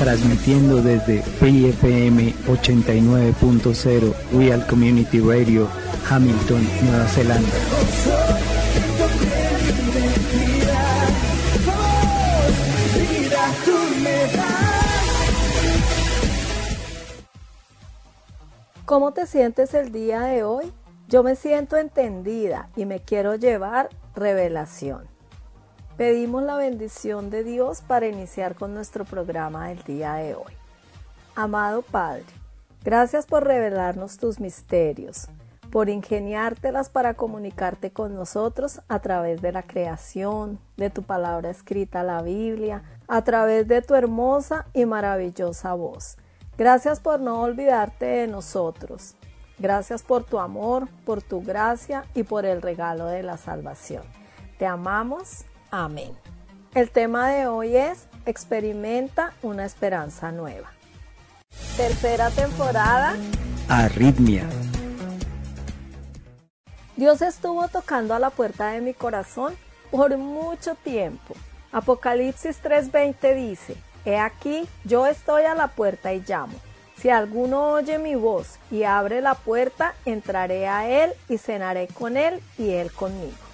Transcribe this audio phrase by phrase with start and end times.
[0.00, 5.68] transmitiendo desde FM 89.0 Real Community Radio,
[6.08, 7.48] Hamilton, Nueva Zelanda.
[18.86, 20.72] ¿Cómo te sientes el día de hoy?
[21.08, 25.09] Yo me siento entendida y me quiero llevar revelación.
[26.00, 30.54] Pedimos la bendición de Dios para iniciar con nuestro programa del día de hoy.
[31.34, 32.24] Amado Padre,
[32.82, 35.28] gracias por revelarnos tus misterios,
[35.70, 42.02] por ingeniártelas para comunicarte con nosotros a través de la creación, de tu palabra escrita,
[42.02, 46.16] la Biblia, a través de tu hermosa y maravillosa voz.
[46.56, 49.16] Gracias por no olvidarte de nosotros.
[49.58, 54.04] Gracias por tu amor, por tu gracia y por el regalo de la salvación.
[54.56, 55.44] Te amamos.
[55.70, 56.10] Amén.
[56.74, 60.72] El tema de hoy es Experimenta una esperanza nueva.
[61.76, 63.14] Tercera temporada.
[63.68, 64.48] Arritmia.
[66.96, 69.54] Dios estuvo tocando a la puerta de mi corazón
[69.90, 71.34] por mucho tiempo.
[71.72, 76.54] Apocalipsis 3:20 dice, He aquí, yo estoy a la puerta y llamo.
[76.96, 82.16] Si alguno oye mi voz y abre la puerta, entraré a él y cenaré con
[82.16, 83.49] él y él conmigo.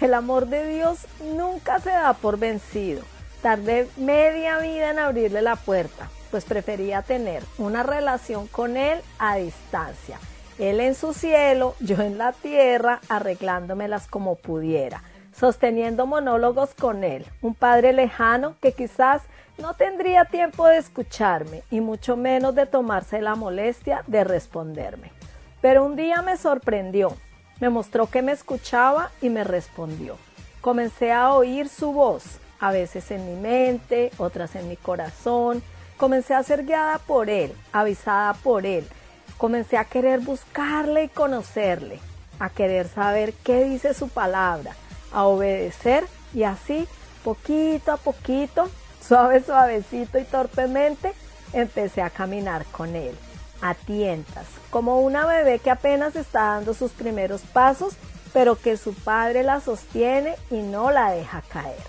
[0.00, 1.06] El amor de Dios
[1.36, 3.02] nunca se da por vencido.
[3.42, 9.36] Tardé media vida en abrirle la puerta, pues prefería tener una relación con él a
[9.36, 10.18] distancia.
[10.58, 15.02] Él en su cielo, yo en la tierra, arreglándomelas como pudiera,
[15.34, 19.22] sosteniendo monólogos con él, un padre lejano que quizás
[19.58, 25.12] no tendría tiempo de escucharme y mucho menos de tomarse la molestia de responderme.
[25.60, 27.14] Pero un día me sorprendió,
[27.60, 30.16] me mostró que me escuchaba y me respondió.
[30.60, 32.24] Comencé a oír su voz,
[32.58, 35.62] a veces en mi mente, otras en mi corazón.
[35.96, 38.86] Comencé a ser guiada por él, avisada por él.
[39.38, 41.98] Comencé a querer buscarle y conocerle,
[42.38, 44.74] a querer saber qué dice su palabra,
[45.12, 46.04] a obedecer
[46.34, 46.86] y así,
[47.24, 48.68] poquito a poquito,
[49.06, 51.14] suave, suavecito y torpemente,
[51.52, 53.16] empecé a caminar con él,
[53.60, 57.94] a tientas, como una bebé que apenas está dando sus primeros pasos,
[58.32, 61.82] pero que su padre la sostiene y no la deja caer.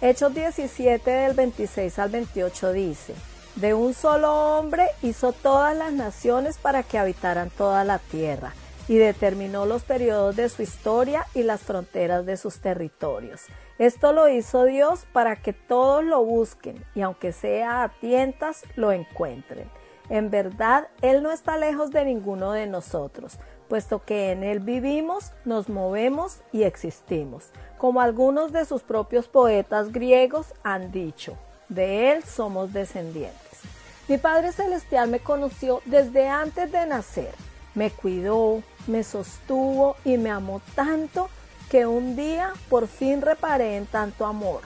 [0.00, 3.14] Hechos 17 del 26 al 28 dice,
[3.56, 8.52] de un solo hombre hizo todas las naciones para que habitaran toda la tierra
[8.88, 13.42] y determinó los periodos de su historia y las fronteras de sus territorios.
[13.78, 18.92] Esto lo hizo Dios para que todos lo busquen y aunque sea a tientas, lo
[18.92, 19.70] encuentren.
[20.08, 25.32] En verdad, Él no está lejos de ninguno de nosotros, puesto que en Él vivimos,
[25.44, 31.36] nos movemos y existimos, como algunos de sus propios poetas griegos han dicho,
[31.68, 33.60] de Él somos descendientes.
[34.06, 37.34] Mi Padre Celestial me conoció desde antes de nacer,
[37.74, 41.30] me cuidó, me sostuvo y me amó tanto
[41.70, 44.60] que un día por fin reparé en tanto amor,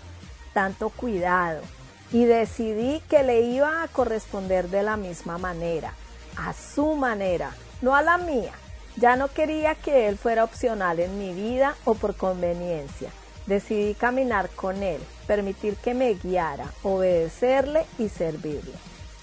[0.53, 1.63] tanto cuidado,
[2.13, 5.93] y decidí que le iba a corresponder de la misma manera,
[6.37, 7.51] a su manera,
[7.83, 8.53] no a la mía.
[8.97, 13.11] Ya no quería que él fuera opcional en mi vida o por conveniencia.
[13.47, 18.75] Decidí caminar con él, permitir que me guiara, obedecerle y servirle.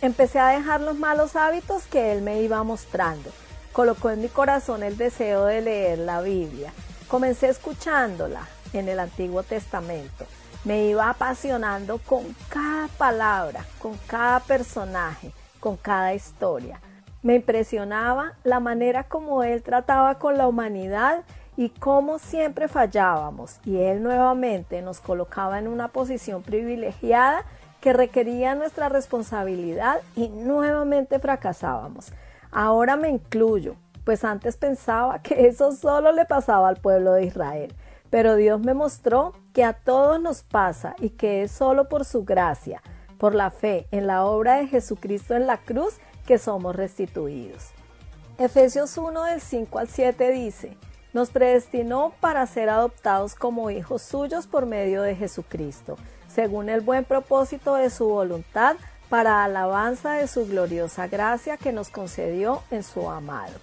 [0.02, 3.32] Empecé a dejar los malos hábitos que Él me iba mostrando.
[3.72, 6.72] Colocó en mi corazón el deseo de leer la Biblia.
[7.08, 10.26] Comencé escuchándola en el Antiguo Testamento.
[10.66, 16.82] Me iba apasionando con cada palabra, con cada personaje, con cada historia.
[17.22, 21.24] Me impresionaba la manera como Él trataba con la humanidad
[21.56, 27.46] y cómo siempre fallábamos y Él nuevamente nos colocaba en una posición privilegiada
[27.80, 32.12] que requería nuestra responsabilidad y nuevamente fracasábamos.
[32.52, 37.72] Ahora me incluyo, pues antes pensaba que eso solo le pasaba al pueblo de Israel,
[38.10, 42.24] pero Dios me mostró que a todos nos pasa y que es solo por su
[42.26, 42.82] gracia,
[43.18, 47.70] por la fe en la obra de Jesucristo en la cruz, que somos restituidos.
[48.38, 50.78] Efesios 1 del 5 al 7 dice,
[51.14, 55.98] nos predestinó para ser adoptados como hijos suyos por medio de Jesucristo,
[56.28, 58.76] según el buen propósito de su voluntad,
[59.10, 63.54] para alabanza de su gloriosa gracia que nos concedió en su amado.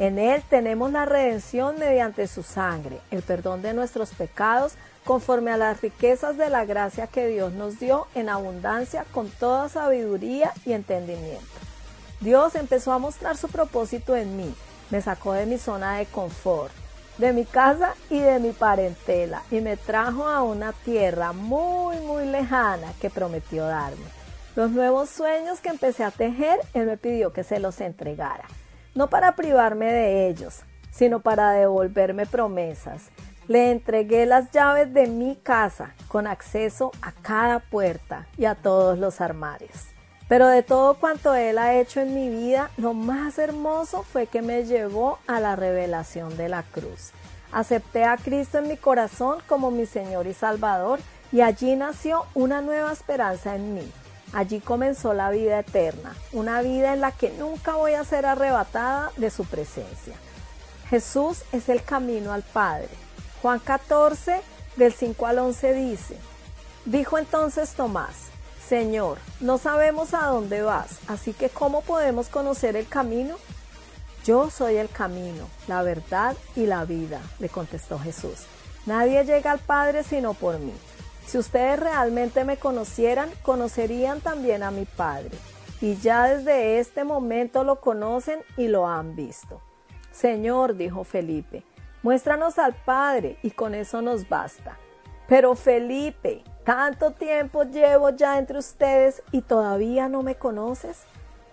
[0.00, 4.72] En él tenemos la redención mediante su sangre, el perdón de nuestros pecados,
[5.04, 9.68] conforme a las riquezas de la gracia que Dios nos dio en abundancia con toda
[9.68, 11.44] sabiduría y entendimiento.
[12.20, 14.54] Dios empezó a mostrar su propósito en mí,
[14.88, 16.72] me sacó de mi zona de confort,
[17.18, 22.24] de mi casa y de mi parentela y me trajo a una tierra muy muy
[22.24, 24.06] lejana que prometió darme.
[24.56, 28.46] Los nuevos sueños que empecé a tejer, Él me pidió que se los entregara,
[28.94, 30.60] no para privarme de ellos,
[30.90, 33.10] sino para devolverme promesas.
[33.48, 38.98] Le entregué las llaves de mi casa con acceso a cada puerta y a todos
[38.98, 39.88] los armarios.
[40.28, 44.42] Pero de todo cuanto Él ha hecho en mi vida, lo más hermoso fue que
[44.42, 47.10] me llevó a la revelación de la cruz.
[47.50, 51.00] Acepté a Cristo en mi corazón como mi Señor y Salvador
[51.32, 53.92] y allí nació una nueva esperanza en mí.
[54.32, 59.10] Allí comenzó la vida eterna, una vida en la que nunca voy a ser arrebatada
[59.16, 60.14] de su presencia.
[60.88, 62.88] Jesús es el camino al Padre.
[63.42, 64.40] Juan 14,
[64.76, 66.16] del 5 al 11 dice,
[66.84, 68.28] dijo entonces Tomás,
[68.66, 73.36] Señor, no sabemos a dónde vas, así que ¿cómo podemos conocer el camino?
[74.24, 78.46] Yo soy el camino, la verdad y la vida, le contestó Jesús.
[78.86, 80.74] Nadie llega al Padre sino por mí.
[81.26, 85.30] Si ustedes realmente me conocieran, conocerían también a mi Padre.
[85.80, 89.60] Y ya desde este momento lo conocen y lo han visto.
[90.12, 91.64] Señor, dijo Felipe,
[92.02, 94.76] muéstranos al Padre y con eso nos basta.
[95.28, 101.04] Pero Felipe, tanto tiempo llevo ya entre ustedes y todavía no me conoces.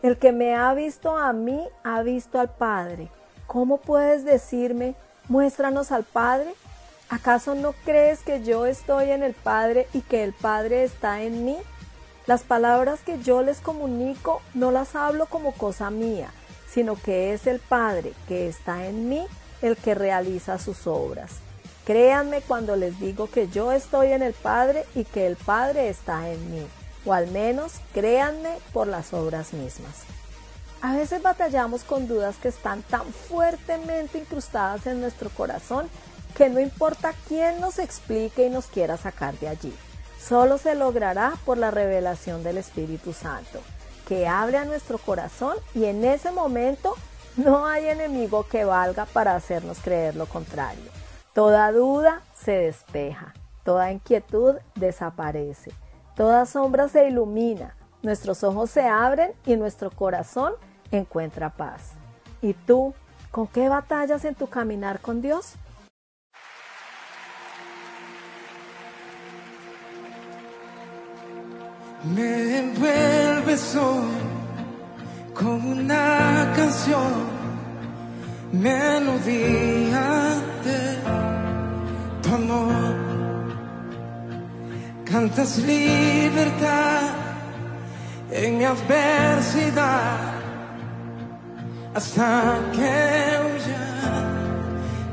[0.02, 3.10] El que me ha visto a mí ha visto al Padre.
[3.46, 4.96] ¿Cómo puedes decirme,
[5.30, 6.54] muéstranos al Padre?
[7.10, 11.46] ¿Acaso no crees que yo estoy en el Padre y que el Padre está en
[11.46, 11.58] mí?
[12.26, 16.32] Las palabras que yo les comunico no las hablo como cosa mía,
[16.70, 19.26] sino que es el Padre que está en mí
[19.62, 21.36] el que realiza sus obras.
[21.86, 26.30] Créanme cuando les digo que yo estoy en el Padre y que el Padre está
[26.30, 26.68] en mí,
[27.06, 30.04] o al menos créanme por las obras mismas.
[30.82, 35.90] A veces batallamos con dudas que están tan fuertemente incrustadas en nuestro corazón
[36.38, 39.74] que no importa quién nos explique y nos quiera sacar de allí,
[40.20, 43.60] solo se logrará por la revelación del Espíritu Santo,
[44.08, 46.94] que abre a nuestro corazón y en ese momento
[47.38, 50.92] no hay enemigo que valga para hacernos creer lo contrario.
[51.34, 55.72] Toda duda se despeja, toda inquietud desaparece,
[56.16, 60.54] toda sombra se ilumina, nuestros ojos se abren y nuestro corazón
[60.92, 61.94] encuentra paz.
[62.44, 62.94] ¿Y tú,
[63.32, 65.56] con qué batallas en tu caminar con Dios?
[72.04, 74.14] Me envuelves hoy
[75.34, 77.26] con una canción,
[78.52, 82.96] melodía de amor.
[85.06, 87.02] Cantas libertad
[88.32, 90.18] en mi adversidad
[91.96, 93.86] hasta que huya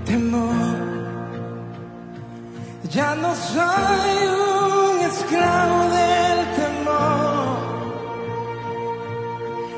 [0.04, 0.84] temor.
[2.90, 6.13] Ya no soy un esclavo del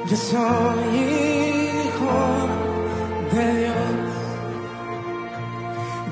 [0.08, 2.16] Yo soy hijo
[3.32, 4.12] de Dios.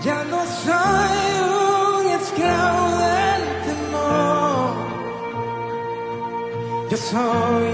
[0.05, 1.19] Ya no soy
[1.61, 4.75] un esclavo del temor.
[6.91, 7.67] Yo soy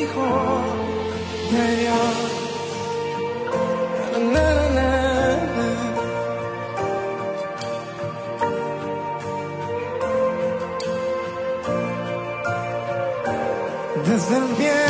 [0.00, 0.30] hijo
[1.52, 2.16] de Dios.
[14.08, 14.87] Desde el bien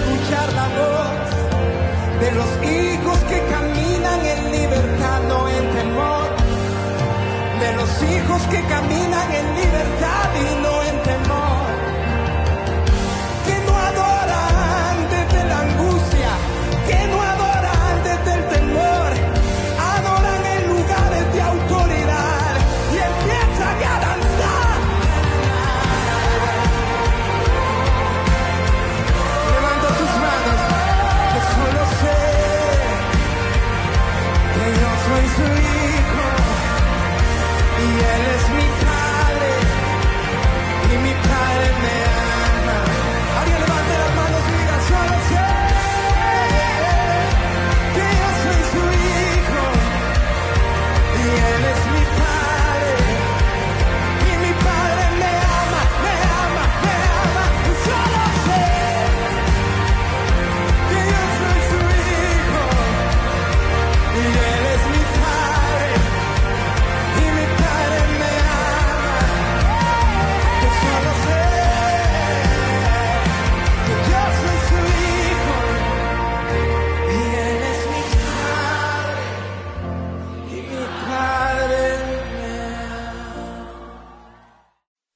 [0.00, 1.30] escuchar la voz
[2.20, 6.28] de los hijos que caminan en libertad, no en temor.
[7.60, 10.79] De los hijos que caminan en libertad y no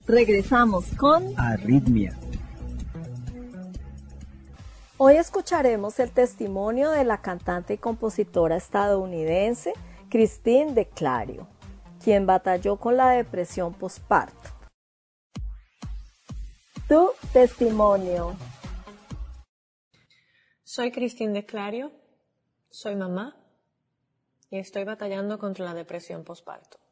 [0.07, 2.15] Regresamos con Arritmia.
[4.99, 9.73] Hoy escucharemos el testimonio de la cantante y compositora estadounidense
[10.11, 11.49] Christine de Clario,
[12.03, 14.51] quien batalló con la depresión postparto.
[16.87, 18.37] Tu testimonio.
[20.65, 21.93] Soy Christine de Clario,
[22.69, 23.37] soy mamá
[24.51, 26.84] y estoy batallando contra la depresión postparto.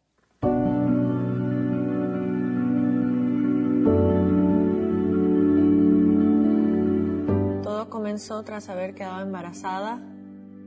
[8.45, 9.99] Tras haber quedado embarazada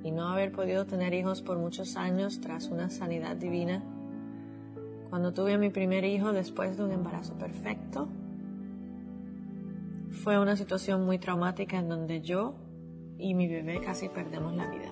[0.04, 3.84] y no haber podido tener hijos por muchos años tras una sanidad divina.
[5.12, 8.08] Cuando tuve a mi primer hijo después de un embarazo perfecto,
[10.10, 12.56] fue una situación muy traumática en donde yo
[13.20, 14.92] y mi bebé casi perdemos la vida.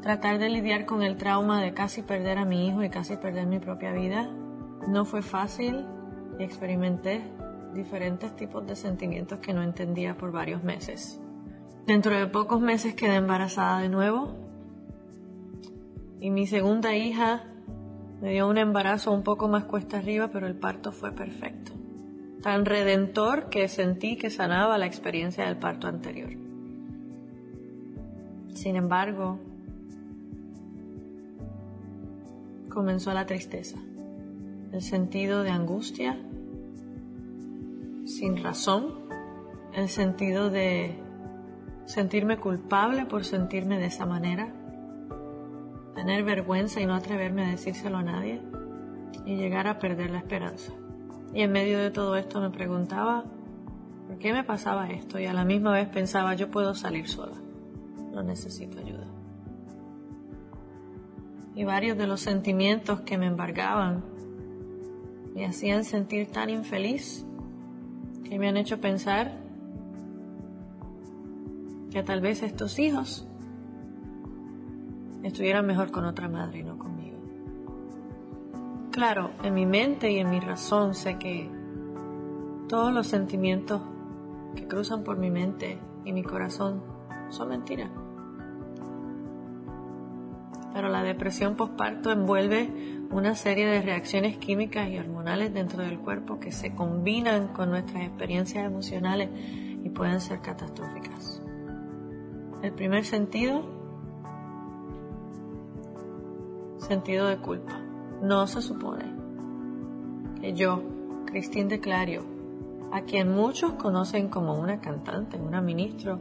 [0.00, 3.46] Tratar de lidiar con el trauma de casi perder a mi hijo y casi perder
[3.46, 4.30] mi propia vida
[4.88, 5.84] no fue fácil
[6.38, 7.22] y experimenté
[7.74, 11.20] diferentes tipos de sentimientos que no entendía por varios meses.
[11.86, 14.36] Dentro de pocos meses quedé embarazada de nuevo
[16.20, 17.44] y mi segunda hija
[18.20, 21.72] me dio un embarazo un poco más cuesta arriba, pero el parto fue perfecto.
[22.42, 26.30] Tan redentor que sentí que sanaba la experiencia del parto anterior.
[28.52, 29.38] Sin embargo,
[32.68, 33.78] comenzó la tristeza,
[34.72, 36.18] el sentido de angustia
[38.10, 38.94] sin razón,
[39.72, 40.98] el sentido de
[41.84, 44.52] sentirme culpable por sentirme de esa manera,
[45.94, 48.40] tener vergüenza y no atreverme a decírselo a nadie
[49.24, 50.72] y llegar a perder la esperanza.
[51.32, 53.24] Y en medio de todo esto me preguntaba,
[54.06, 55.18] ¿por qué me pasaba esto?
[55.18, 57.36] Y a la misma vez pensaba, yo puedo salir sola,
[58.12, 59.06] no necesito ayuda.
[61.54, 64.04] Y varios de los sentimientos que me embargaban
[65.34, 67.26] me hacían sentir tan infeliz
[68.30, 69.32] que me han hecho pensar
[71.90, 73.26] que tal vez estos hijos
[75.24, 77.18] estuvieran mejor con otra madre y no conmigo.
[78.92, 81.50] Claro, en mi mente y en mi razón sé que
[82.68, 83.82] todos los sentimientos
[84.54, 86.82] que cruzan por mi mente y mi corazón
[87.30, 87.90] son mentiras.
[90.72, 92.70] Pero la depresión postparto envuelve
[93.10, 98.04] una serie de reacciones químicas y hormonales dentro del cuerpo que se combinan con nuestras
[98.04, 99.30] experiencias emocionales
[99.82, 101.42] y pueden ser catastróficas.
[102.62, 103.64] El primer sentido,
[106.78, 107.80] sentido de culpa.
[108.22, 109.04] No se supone
[110.40, 110.82] que yo,
[111.26, 112.22] Cristín de Clario,
[112.92, 116.20] a quien muchos conocen como una cantante, una ministro,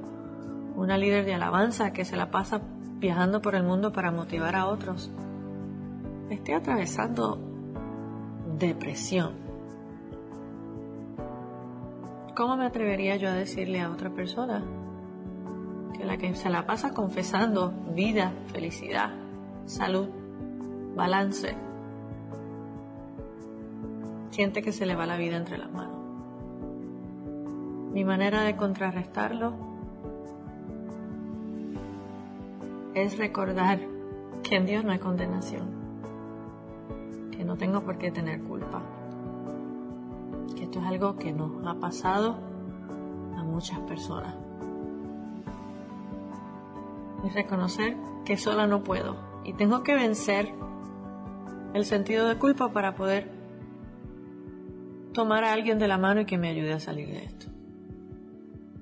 [0.76, 2.62] una líder de alabanza que se la pasa
[3.00, 5.12] viajando por el mundo para motivar a otros,
[6.30, 7.40] esté atravesando
[8.58, 9.34] depresión,
[12.36, 14.64] ¿cómo me atrevería yo a decirle a otra persona
[15.98, 19.12] que la que se la pasa confesando vida, felicidad,
[19.66, 20.10] salud,
[20.96, 21.56] balance,
[24.32, 25.98] siente que se le va la vida entre las manos?
[27.94, 29.69] Mi manera de contrarrestarlo
[32.94, 33.80] es recordar
[34.44, 35.80] que en Dios no hay condenación
[37.40, 38.82] que no tengo por qué tener culpa.
[40.58, 42.36] Que esto es algo que nos ha pasado
[43.38, 44.36] a muchas personas.
[47.24, 50.54] Y reconocer que sola no puedo y tengo que vencer
[51.74, 53.32] el sentido de culpa para poder
[55.14, 57.46] tomar a alguien de la mano y que me ayude a salir de esto.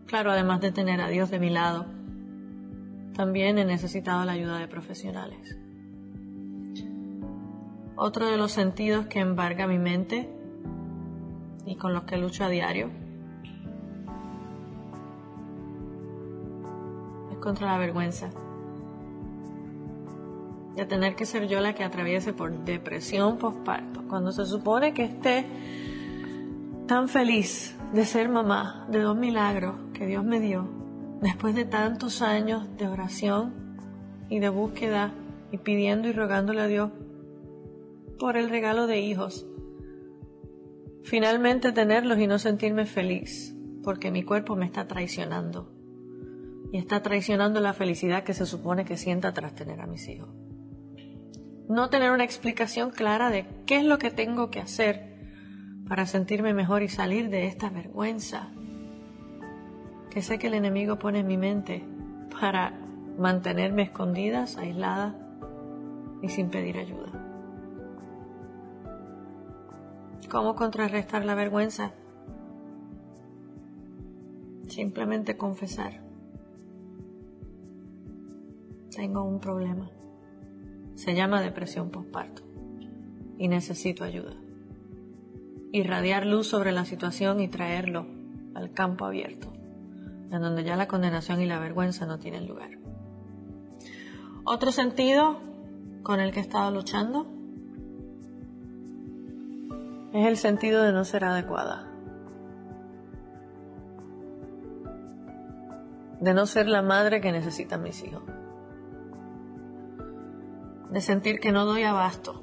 [0.07, 1.85] Claro, además de tener a Dios de mi lado,
[3.17, 5.57] también he necesitado la ayuda de profesionales.
[7.95, 10.29] Otro de los sentidos que embarga mi mente
[11.65, 12.91] y con los que lucho a diario
[17.31, 18.29] es contra la vergüenza.
[20.75, 25.05] de tener que ser yo la que atraviese por depresión postparto, cuando se supone que
[25.05, 25.43] esté
[26.85, 30.76] tan feliz de ser mamá de dos milagros que Dios me dio,
[31.21, 33.77] después de tantos años de oración
[34.29, 35.13] y de búsqueda
[35.51, 36.91] y pidiendo y rogándole a Dios
[38.19, 39.45] por el regalo de hijos,
[41.03, 45.71] finalmente tenerlos y no sentirme feliz, porque mi cuerpo me está traicionando.
[46.71, 50.29] Y está traicionando la felicidad que se supone que sienta tras tener a mis hijos.
[51.69, 55.15] No tener una explicación clara de qué es lo que tengo que hacer
[55.87, 58.51] para sentirme mejor y salir de esta vergüenza
[60.17, 61.85] que sé que el enemigo pone en mi mente
[62.41, 62.73] para
[63.19, 65.13] mantenerme escondidas, aislada
[66.23, 67.11] y sin pedir ayuda.
[70.27, 71.91] ¿Cómo contrarrestar la vergüenza?
[74.67, 76.01] Simplemente confesar.
[78.95, 79.91] Tengo un problema.
[80.95, 82.41] Se llama depresión postparto
[83.37, 84.35] y necesito ayuda.
[85.71, 88.07] Irradiar luz sobre la situación y traerlo
[88.55, 89.53] al campo abierto,
[90.31, 92.71] en donde ya la condenación y la vergüenza no tienen lugar.
[94.43, 95.39] Otro sentido
[96.03, 97.27] con el que he estado luchando
[100.13, 101.91] es el sentido de no ser adecuada,
[106.19, 108.23] de no ser la madre que necesitan mis hijos.
[110.91, 112.41] De sentir que no doy abasto,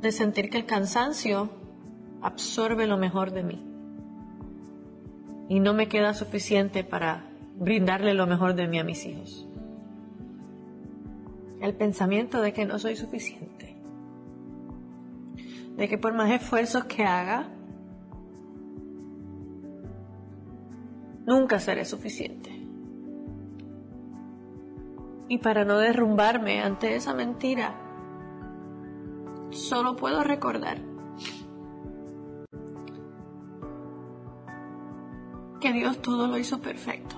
[0.00, 1.50] de sentir que el cansancio
[2.22, 3.71] absorbe lo mejor de mí
[5.48, 7.24] y no me queda suficiente para
[7.56, 9.46] brindarle lo mejor de mí a mis hijos.
[11.60, 13.76] El pensamiento de que no soy suficiente,
[15.76, 17.48] de que por más esfuerzos que haga,
[21.26, 22.50] nunca seré suficiente.
[25.28, 27.74] Y para no derrumbarme ante esa mentira,
[29.50, 30.91] solo puedo recordar
[35.72, 37.16] Dios todo lo hizo perfecto.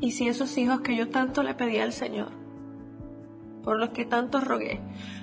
[0.00, 2.30] Y si esos hijos que yo tanto le pedí al Señor,
[3.62, 4.80] por los que tanto rogué,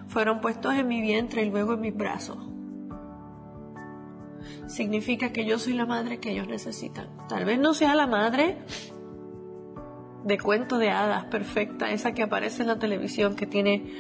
[0.08, 2.38] fueron puestos en mi vientre y luego en mis brazos,
[4.68, 7.10] significa que yo soy la madre que ellos necesitan.
[7.28, 8.58] Tal vez no sea la madre
[10.24, 13.92] de cuento de hadas perfecta, esa que aparece en la televisión que tiene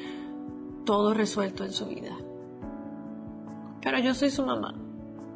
[0.85, 2.15] todo resuelto en su vida.
[3.81, 4.75] Pero yo soy su mamá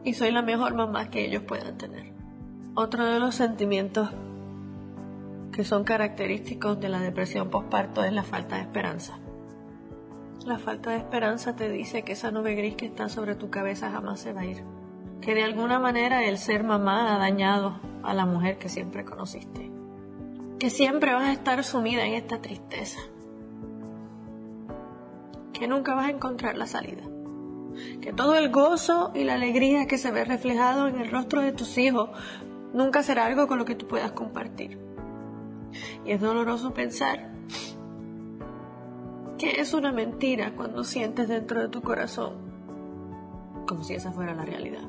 [0.04, 2.13] y soy la mejor mamá que ellos puedan tener.
[2.76, 4.10] Otro de los sentimientos
[5.52, 9.20] que son característicos de la depresión postparto es la falta de esperanza.
[10.46, 13.92] La falta de esperanza te dice que esa nube gris que está sobre tu cabeza
[13.92, 14.63] jamás se va a ir.
[15.22, 19.74] Que de alguna manera el ser mamá ha dañado a la mujer que siempre conociste
[20.63, 23.02] que siempre vas a estar sumida en esta tristeza,
[25.52, 27.04] que nunca vas a encontrar la salida,
[28.02, 31.52] que todo el gozo y la alegría que se ve reflejado en el rostro de
[31.52, 32.10] tus hijos
[32.74, 34.80] nunca será algo con lo que tú puedas compartir.
[36.06, 37.32] Y es doloroso pensar
[39.38, 42.54] que es una mentira cuando sientes dentro de tu corazón
[43.66, 44.84] como si esa fuera la realidad.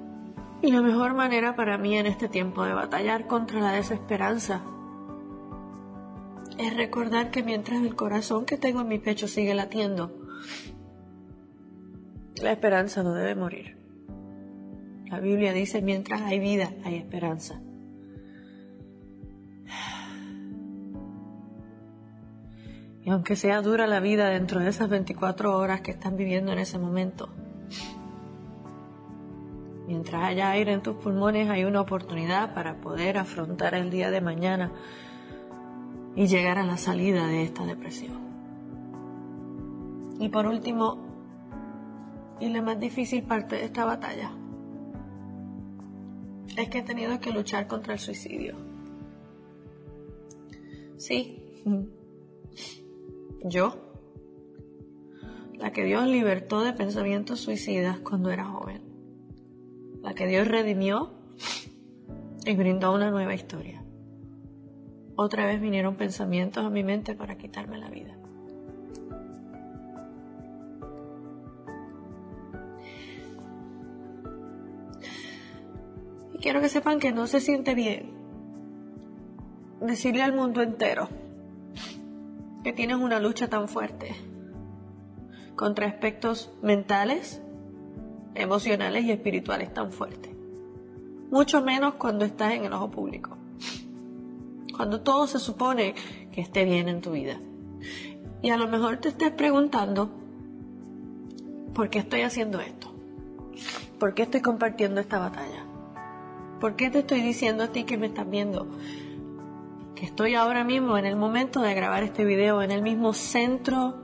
[0.62, 4.62] Y la mejor manera para mí en este tiempo de batallar contra la desesperanza
[6.58, 10.12] es recordar que mientras el corazón que tengo en mi pecho sigue latiendo,
[12.42, 13.76] la esperanza no debe morir.
[15.06, 17.60] La Biblia dice, mientras hay vida, hay esperanza.
[23.04, 26.58] Y aunque sea dura la vida dentro de esas 24 horas que están viviendo en
[26.58, 27.28] ese momento,
[29.86, 34.22] mientras haya aire en tus pulmones hay una oportunidad para poder afrontar el día de
[34.22, 34.72] mañana
[36.16, 38.24] y llegar a la salida de esta depresión.
[40.18, 41.13] Y por último,
[42.44, 44.30] y la más difícil parte de esta batalla,
[46.56, 48.54] es que he tenido que luchar contra el suicidio.
[50.96, 51.42] Sí,
[53.44, 53.76] yo,
[55.54, 58.82] la que Dios libertó de pensamientos suicidas cuando era joven,
[60.02, 61.12] la que Dios redimió
[62.44, 63.84] y brindó una nueva historia
[65.16, 68.16] otra vez vinieron pensamientos a mi mente para quitarme la vida.
[76.44, 78.12] Quiero que sepan que no se siente bien
[79.80, 81.08] decirle al mundo entero
[82.62, 84.14] que tienes una lucha tan fuerte
[85.56, 87.40] contra aspectos mentales,
[88.34, 90.32] emocionales y espirituales tan fuertes.
[91.30, 93.38] Mucho menos cuando estás en el ojo público
[94.76, 95.94] cuando todo se supone
[96.30, 97.40] que esté bien en tu vida.
[98.42, 100.10] Y a lo mejor te estés preguntando,
[101.72, 102.92] ¿por qué estoy haciendo esto?
[103.98, 105.73] ¿Por qué estoy compartiendo esta batalla?
[106.60, 108.68] ¿Por qué te estoy diciendo a ti que me estás viendo?
[109.94, 113.94] Que estoy ahora mismo en el momento de grabar este video, en el mismo centro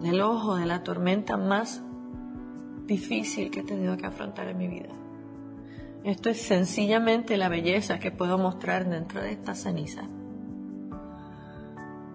[0.00, 1.82] del ojo de la tormenta más
[2.86, 4.88] difícil que he tenido que afrontar en mi vida.
[6.04, 10.08] Esto es sencillamente la belleza que puedo mostrar dentro de esta ceniza.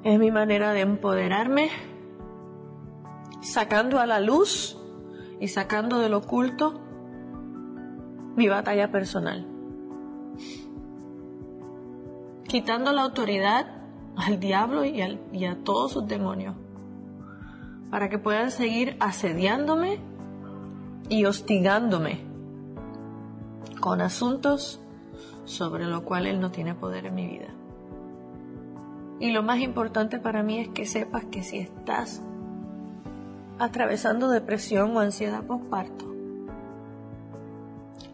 [0.04, 1.70] Es mi manera de empoderarme,
[3.42, 4.78] sacando a la luz
[5.40, 6.82] y sacando del oculto
[8.36, 9.53] mi batalla personal.
[12.54, 13.66] Quitando la autoridad
[14.16, 16.54] al diablo y, a todos sus demonios
[17.90, 19.98] para que puedan seguir asediándome
[21.10, 22.20] y hostigándome
[23.80, 24.80] con asuntos
[25.46, 27.48] sobre lo cual Él no tiene poder en mi vida.
[29.20, 32.22] Y lo más importante para mí es que sepas que si estás
[33.58, 36.06] atravesando depresión o ansiedad postparto,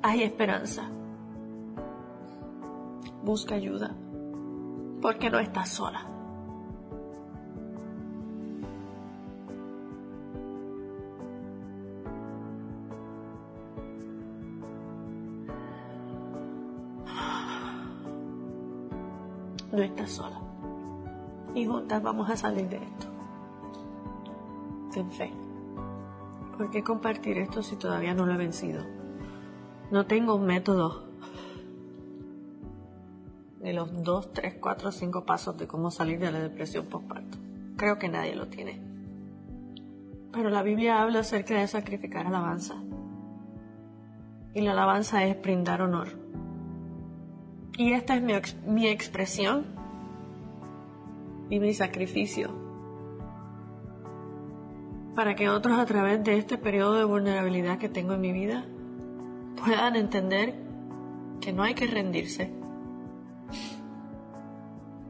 [0.02, 0.84] hay esperanza.
[3.21, 3.97] Busca ayuda,
[5.01, 6.05] porque no estás sola.
[19.71, 20.39] no estás sola.
[21.55, 23.07] Y juntas vamos a salir de esto.
[24.91, 25.31] Ten fe.
[26.57, 28.83] ¿Por qué compartir esto si todavía no lo he vencido?
[29.91, 31.09] No tengo un método
[33.60, 37.38] de los dos, tres, cuatro, cinco pasos de cómo salir de la depresión postparto.
[37.76, 38.82] Creo que nadie lo tiene.
[40.32, 42.76] Pero la Biblia habla acerca de sacrificar alabanza.
[44.54, 46.08] Y la alabanza es brindar honor.
[47.78, 48.34] Y esta es mi,
[48.65, 49.65] mi expresión
[51.50, 52.69] y mi sacrificio
[55.15, 58.65] para que otros a través de este periodo de vulnerabilidad que tengo en mi vida
[59.62, 60.56] puedan entender
[61.41, 62.59] que no hay que rendirse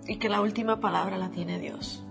[0.08, 2.04] y que la última palabra la tiene Dios.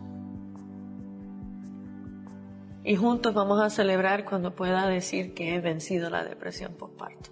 [2.84, 7.30] Y juntos vamos a celebrar cuando pueda decir que he vencido la depresión postparto.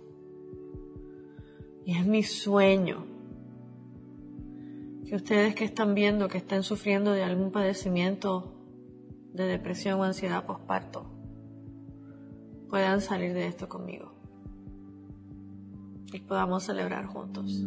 [1.85, 3.06] Y es mi sueño
[5.06, 8.52] que ustedes que están viendo que estén sufriendo de algún padecimiento
[9.32, 11.06] de depresión o ansiedad postparto
[12.68, 14.12] puedan salir de esto conmigo
[16.12, 17.64] y podamos celebrar juntos.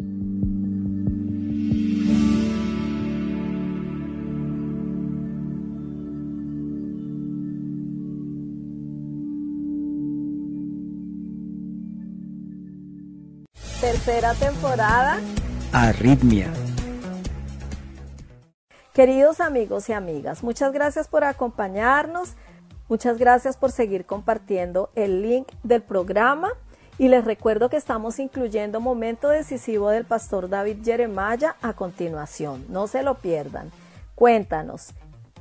[14.00, 15.20] Tercera temporada.
[15.74, 16.48] Arritmia
[18.94, 22.36] Queridos amigos y amigas, muchas gracias por acompañarnos,
[22.88, 26.50] muchas gracias por seguir compartiendo el link del programa
[26.98, 32.88] y les recuerdo que estamos incluyendo momento decisivo del pastor David Jeremiah a continuación, no
[32.88, 33.70] se lo pierdan.
[34.16, 34.94] Cuéntanos,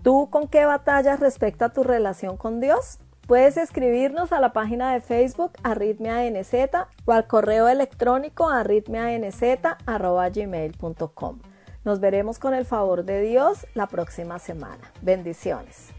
[0.03, 2.99] ¿tú con qué batallas respecto a tu relación con Dios?
[3.29, 6.51] Puedes escribirnos a la página de Facebook arritmianz
[7.05, 11.39] o al correo electrónico arritmianz.gmail.com.
[11.85, 14.95] Nos veremos con el favor de Dios la próxima semana.
[15.03, 15.91] Bendiciones.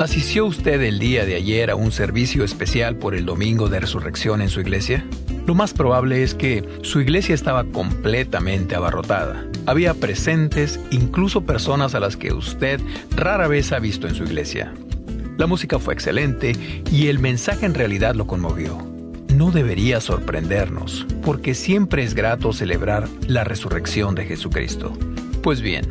[0.00, 4.42] ¿Asistió usted el día de ayer a un servicio especial por el Domingo de Resurrección
[4.42, 5.06] en su iglesia?
[5.46, 9.46] Lo más probable es que su iglesia estaba completamente abarrotada.
[9.66, 12.80] Había presentes, incluso personas a las que usted
[13.16, 14.74] rara vez ha visto en su iglesia.
[15.38, 16.52] La música fue excelente
[16.90, 18.78] y el mensaje en realidad lo conmovió.
[19.34, 24.92] No debería sorprendernos, porque siempre es grato celebrar la resurrección de Jesucristo.
[25.42, 25.86] Pues bien,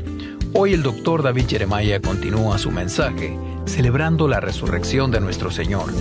[0.53, 5.91] hoy el doctor David Jeremiah continúa su mensaje celebrando la resurrección de nuestro Señor,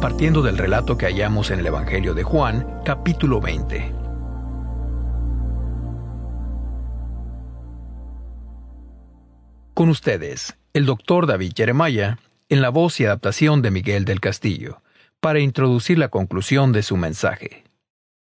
[0.00, 4.01] partiendo del relato que hallamos en el Evangelio de Juan, capítulo 20.
[9.82, 14.80] Con ustedes, el doctor David Jeremiah, en la voz y adaptación de Miguel del Castillo,
[15.18, 17.64] para introducir la conclusión de su mensaje.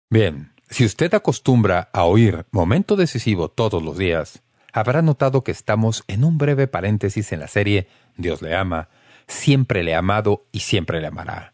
[0.10, 6.04] Bien, si usted acostumbra a oír Momento Decisivo todos los días, habrá notado que estamos
[6.08, 7.88] en un breve paréntesis en la serie
[8.18, 8.90] Dios le ama,
[9.28, 11.53] siempre le ha amado y siempre le amará.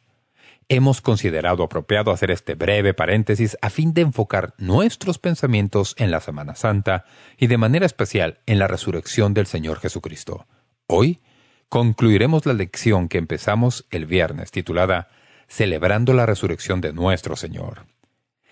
[0.69, 6.21] Hemos considerado apropiado hacer este breve paréntesis a fin de enfocar nuestros pensamientos en la
[6.21, 7.05] Semana Santa
[7.37, 10.45] y de manera especial en la resurrección del Señor Jesucristo.
[10.87, 11.21] Hoy
[11.69, 15.09] concluiremos la lección que empezamos el viernes, titulada
[15.47, 17.87] Celebrando la resurrección de nuestro Señor.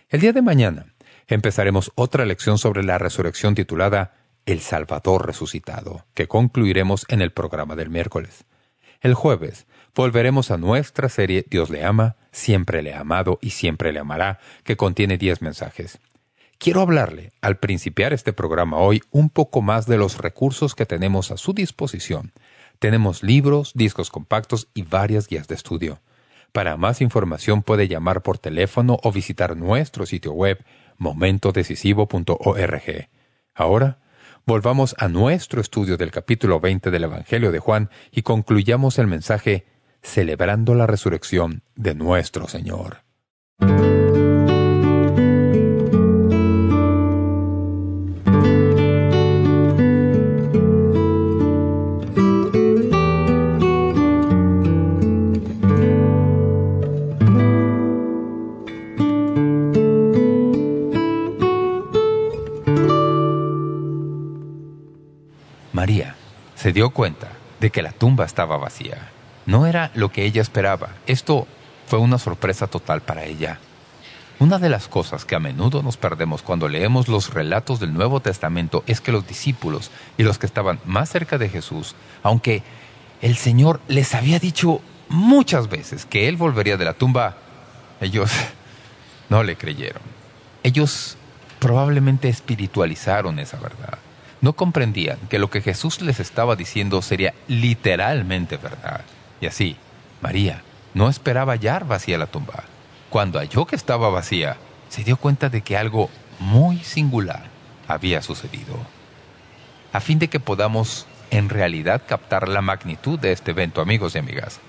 [0.09, 0.95] El día de mañana
[1.27, 4.13] Empezaremos otra lección sobre la resurrección titulada
[4.45, 8.45] El Salvador Resucitado, que concluiremos en el programa del miércoles.
[9.01, 13.91] El jueves volveremos a nuestra serie Dios le ama, siempre le ha amado y siempre
[13.91, 15.97] le amará, que contiene diez mensajes.
[16.59, 21.31] Quiero hablarle, al principiar este programa hoy, un poco más de los recursos que tenemos
[21.31, 22.31] a su disposición.
[22.77, 25.99] Tenemos libros, discos compactos y varias guías de estudio.
[26.51, 30.63] Para más información puede llamar por teléfono o visitar nuestro sitio web
[30.97, 33.09] momentodecisivo.org.
[33.55, 33.97] Ahora,
[34.45, 39.65] volvamos a nuestro estudio del capítulo 20 del Evangelio de Juan y concluyamos el mensaje
[40.01, 43.07] celebrando la resurrección de nuestro Señor.
[65.73, 66.15] María
[66.55, 67.27] se dio cuenta
[67.59, 69.11] de que la tumba estaba vacía.
[69.47, 70.89] No era lo que ella esperaba.
[71.07, 71.47] Esto
[71.87, 73.59] fue una sorpresa total para ella.
[74.39, 78.19] Una de las cosas que a menudo nos perdemos cuando leemos los relatos del Nuevo
[78.19, 82.61] Testamento es que los discípulos y los que estaban más cerca de Jesús, aunque
[83.21, 87.37] el Señor les había dicho muchas veces que Él volvería de la tumba,
[88.01, 88.29] ellos
[89.29, 90.03] no le creyeron.
[90.61, 91.17] Ellos
[91.59, 93.97] probablemente espiritualizaron esa verdad.
[94.41, 99.01] No comprendían que lo que Jesús les estaba diciendo sería literalmente verdad.
[99.41, 99.77] Y así,
[100.21, 100.61] María
[100.93, 102.63] no esperaba hallar vacía la tumba.
[103.09, 104.57] Cuando halló que estaba vacía,
[104.89, 107.43] se dio cuenta de que algo muy singular
[107.87, 108.75] había sucedido.
[109.93, 114.19] A fin de que podamos en realidad captar la magnitud de este evento, amigos y
[114.19, 114.59] amigas,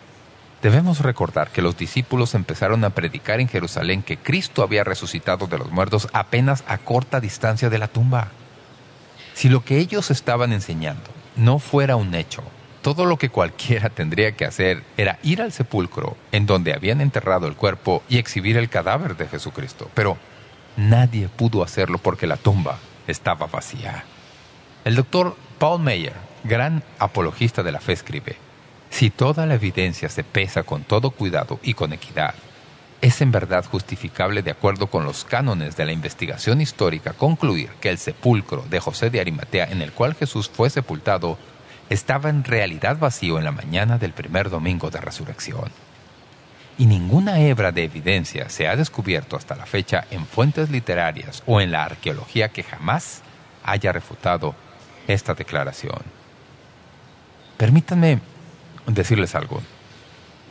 [0.63, 5.59] debemos recordar que los discípulos empezaron a predicar en Jerusalén que Cristo había resucitado de
[5.59, 8.29] los muertos apenas a corta distancia de la tumba.
[9.35, 12.43] Si lo que ellos estaban enseñando no fuera un hecho,
[12.83, 17.47] todo lo que cualquiera tendría que hacer era ir al sepulcro en donde habían enterrado
[17.47, 19.91] el cuerpo y exhibir el cadáver de Jesucristo.
[19.95, 20.17] Pero
[20.77, 24.05] nadie pudo hacerlo porque la tumba estaba vacía.
[24.85, 26.15] El doctor Paul Meyer,
[26.45, 28.37] gran apologista de la fe, escribe,
[28.91, 32.35] Si toda la evidencia se pesa con todo cuidado y con equidad,
[33.01, 37.91] es en verdad justificable de acuerdo con los cánones de la investigación histórica concluir que
[37.91, 41.39] el sepulcro de José de Arimatea en el cual Jesús fue sepultado
[41.91, 45.71] estaba en realidad vacío en la mañana del primer domingo de resurrección.
[46.77, 51.61] Y ninguna hebra de evidencia se ha descubierto hasta la fecha en fuentes literarias o
[51.61, 53.23] en la arqueología que jamás
[53.65, 54.55] haya refutado
[55.09, 56.03] esta declaración.
[57.57, 58.21] Permítanme
[58.87, 59.61] decirles algo.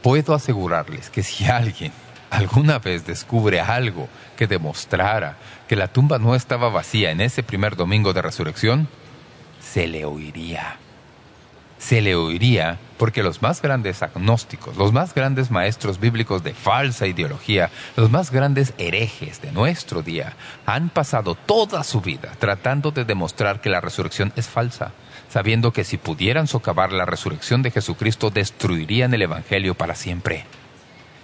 [0.02, 1.94] Puedo asegurarles que si alguien
[2.30, 7.78] alguna vez descubre algo que demostrara que la tumba no estaba vacía en ese primer
[7.78, 8.90] domingo de resurrección,
[9.62, 10.78] se le oiría
[11.78, 17.06] se le oiría porque los más grandes agnósticos, los más grandes maestros bíblicos de falsa
[17.06, 20.34] ideología, los más grandes herejes de nuestro día,
[20.66, 24.92] han pasado toda su vida tratando de demostrar que la resurrección es falsa,
[25.30, 30.46] sabiendo que si pudieran socavar la resurrección de Jesucristo destruirían el Evangelio para siempre.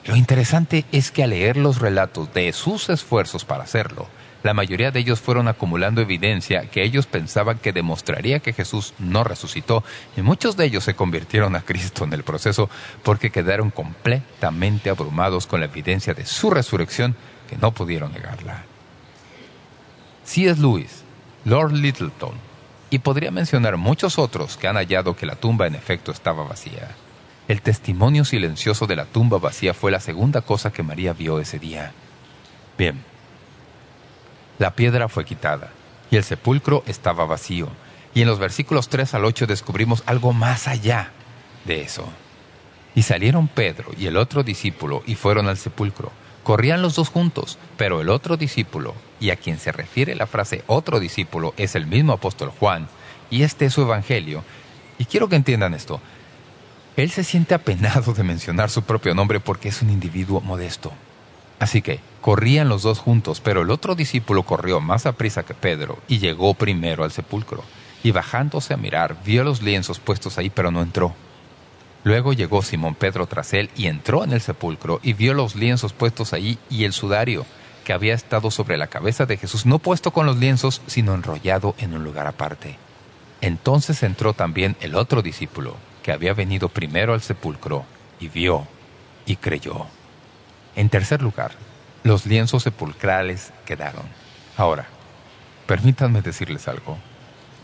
[0.05, 4.07] Lo interesante es que al leer los relatos de sus esfuerzos para hacerlo,
[4.43, 9.23] la mayoría de ellos fueron acumulando evidencia que ellos pensaban que demostraría que Jesús no
[9.23, 9.83] resucitó
[10.17, 12.69] y muchos de ellos se convirtieron a Cristo en el proceso
[13.03, 17.15] porque quedaron completamente abrumados con la evidencia de su resurrección
[17.49, 18.65] que no pudieron negarla.
[20.25, 20.61] C.S.
[20.61, 21.03] Lewis,
[21.45, 22.33] Lord Littleton
[22.89, 26.89] y podría mencionar muchos otros que han hallado que la tumba en efecto estaba vacía.
[27.47, 31.59] El testimonio silencioso de la tumba vacía fue la segunda cosa que María vio ese
[31.59, 31.91] día.
[32.77, 33.03] Bien,
[34.59, 35.71] la piedra fue quitada,
[36.11, 37.67] y el sepulcro estaba vacío.
[38.13, 41.11] Y en los versículos 3 al 8 descubrimos algo más allá
[41.65, 42.07] de eso.
[42.95, 46.11] Y salieron Pedro y el otro discípulo y fueron al sepulcro.
[46.43, 50.63] Corrían los dos juntos, pero el otro discípulo, y a quien se refiere la frase
[50.67, 52.87] otro discípulo, es el mismo apóstol Juan,
[53.29, 54.43] y este es su evangelio.
[54.99, 56.01] Y quiero que entiendan esto.
[56.95, 60.91] Él se siente apenado de mencionar su propio nombre porque es un individuo modesto.
[61.59, 65.53] Así que corrían los dos juntos, pero el otro discípulo corrió más a prisa que
[65.53, 67.63] Pedro y llegó primero al sepulcro.
[68.03, 71.13] Y bajándose a mirar, vio los lienzos puestos ahí, pero no entró.
[72.03, 75.93] Luego llegó Simón Pedro tras él y entró en el sepulcro y vio los lienzos
[75.93, 77.45] puestos ahí y el sudario
[77.83, 81.75] que había estado sobre la cabeza de Jesús, no puesto con los lienzos, sino enrollado
[81.77, 82.77] en un lugar aparte.
[83.41, 87.85] Entonces entró también el otro discípulo, que había venido primero al sepulcro,
[88.19, 88.67] y vio
[89.25, 89.85] y creyó.
[90.75, 91.51] En tercer lugar,
[92.03, 94.03] los lienzos sepulcrales quedaron.
[94.57, 94.85] Ahora,
[95.67, 96.97] permítanme decirles algo.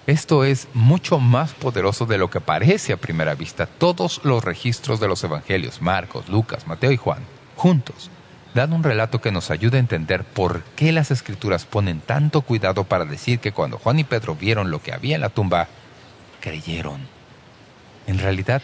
[0.07, 3.67] Esto es mucho más poderoso de lo que parece a primera vista.
[3.67, 7.19] Todos los registros de los evangelios, Marcos, Lucas, Mateo y Juan,
[7.55, 8.09] juntos,
[8.53, 12.85] dan un relato que nos ayuda a entender por qué las escrituras ponen tanto cuidado
[12.85, 15.67] para decir que cuando Juan y Pedro vieron lo que había en la tumba,
[16.41, 17.01] creyeron.
[18.07, 18.63] En realidad,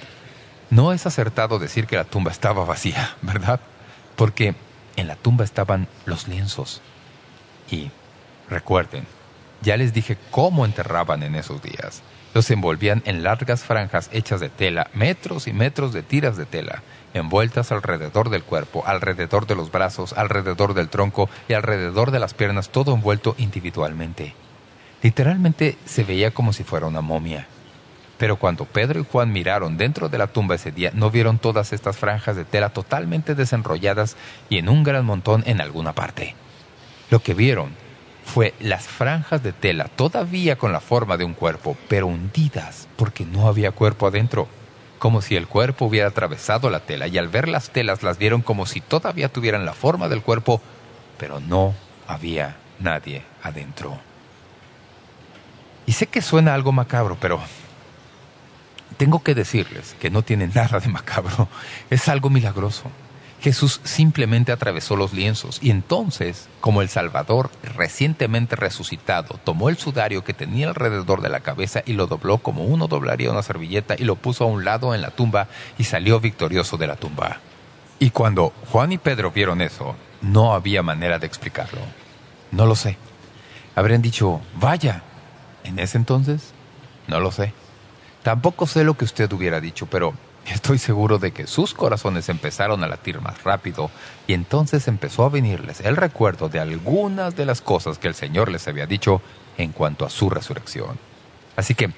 [0.72, 3.60] no es acertado decir que la tumba estaba vacía, ¿verdad?
[4.16, 4.55] Porque
[4.95, 6.82] en la tumba estaban los lienzos.
[7.70, 7.91] Y
[8.49, 9.05] recuerden,
[9.61, 12.01] ya les dije cómo enterraban en esos días.
[12.34, 16.84] Los envolvían en largas franjas hechas de tela, metros y metros de tiras de tela,
[17.13, 22.34] envueltas alrededor del cuerpo, alrededor de los brazos, alrededor del tronco y alrededor de las
[22.34, 24.34] piernas, todo envuelto individualmente.
[25.01, 27.47] Literalmente se veía como si fuera una momia.
[28.18, 31.74] Pero cuando Pedro y Juan miraron dentro de la tumba ese día, no vieron todas
[31.74, 34.16] estas franjas de tela totalmente desenrolladas
[34.49, 36.36] y en un gran montón en alguna parte.
[37.09, 37.72] Lo que vieron
[38.26, 43.26] fue las franjas de tela todavía con la forma de un cuerpo, pero hundidas porque
[43.26, 44.47] no había cuerpo adentro,
[44.97, 48.41] como si el cuerpo hubiera atravesado la tela, y al ver las telas las vieron
[48.41, 50.61] como si todavía tuvieran la forma del cuerpo,
[51.18, 51.76] pero no
[52.07, 53.97] había nadie adentro.
[55.86, 57.39] Y sé que suena algo macabro, pero
[58.98, 61.48] tengo que decirles que no tiene nada de macabro.
[61.89, 62.91] Es algo milagroso.
[63.41, 70.24] Jesús simplemente atravesó los lienzos y entonces, como el Salvador recientemente resucitado, tomó el sudario
[70.24, 74.04] que tenía alrededor de la cabeza y lo dobló como uno doblaría una servilleta y
[74.04, 77.38] lo puso a un lado en la tumba y salió victorioso de la tumba.
[78.00, 81.82] Y cuando Juan y Pedro vieron eso, no había manera de explicarlo.
[82.52, 82.98] No lo sé.
[83.76, 85.04] Habrían dicho, vaya.
[85.64, 86.54] En ese entonces,
[87.08, 87.54] no lo sé.
[88.26, 90.16] Tampoco sé lo que usted hubiera dicho, pero
[90.48, 93.92] estoy seguro de que sus corazones empezaron a latir más rápido
[94.26, 98.50] y entonces empezó a venirles el recuerdo de algunas de las cosas que el Señor
[98.50, 99.22] les había dicho
[99.60, 100.98] en cuanto a su resurrección.
[101.56, 101.92] Así que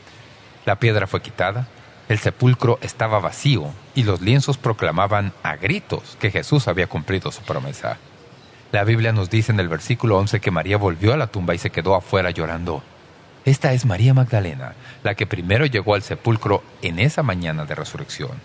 [0.65, 1.69] la piedra fue quitada,
[2.09, 7.41] el sepulcro estaba vacío y los lienzos proclamaban a gritos que Jesús había cumplido su
[7.43, 7.99] promesa.
[8.73, 11.57] La Biblia nos dice en el versículo 11 que María volvió a la tumba y
[11.57, 12.83] se quedó afuera llorando.
[13.47, 14.73] Esta es María Magdalena,
[15.03, 18.41] la que primero llegó al sepulcro en esa mañana de resurrección.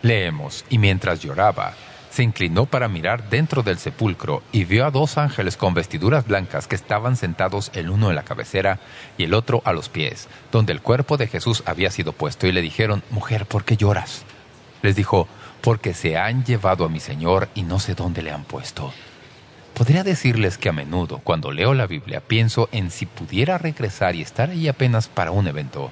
[0.00, 1.74] Leemos, y mientras lloraba,
[2.08, 6.68] se inclinó para mirar dentro del sepulcro y vio a dos ángeles con vestiduras blancas
[6.68, 8.78] que estaban sentados el uno en la cabecera
[9.18, 12.52] y el otro a los pies, donde el cuerpo de Jesús había sido puesto, y
[12.52, 14.22] le dijeron, «Mujer, ¿por qué lloras?»
[14.82, 15.26] Les dijo,
[15.62, 18.92] «Porque se han llevado a mi Señor y no sé dónde le han puesto».
[19.74, 24.22] Podría decirles que a menudo, cuando leo la Biblia, pienso en si pudiera regresar y
[24.22, 25.90] estar ahí apenas para un evento.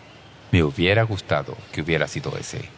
[0.52, 2.68] Me hubiera gustado que hubiera sido ese.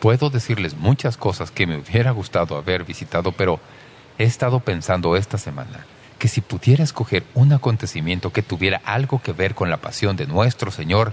[0.00, 3.60] Puedo decirles muchas cosas que me hubiera gustado haber visitado, pero
[4.18, 5.84] he estado pensando esta semana
[6.18, 10.26] que si pudiera escoger un acontecimiento que tuviera algo que ver con la pasión de
[10.26, 11.12] nuestro Señor,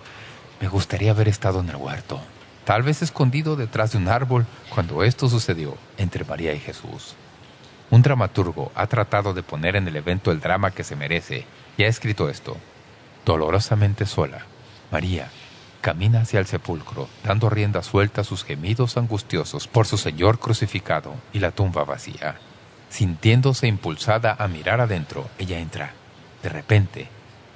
[0.62, 2.22] me gustaría haber estado en el huerto,
[2.64, 7.16] tal vez escondido detrás de un árbol cuando esto sucedió entre María y Jesús.
[7.94, 11.46] Un dramaturgo ha tratado de poner en el evento el drama que se merece
[11.78, 12.58] y ha escrito esto.
[13.24, 14.48] Dolorosamente sola,
[14.91, 15.30] María
[15.80, 21.14] camina hacia el sepulcro, dando rienda suelta a sus gemidos angustiosos por su Señor crucificado
[21.34, 22.38] y la tumba vacía.
[22.89, 25.94] Sintiéndose impulsada a mirar adentro, ella entra.
[26.41, 27.10] De repente,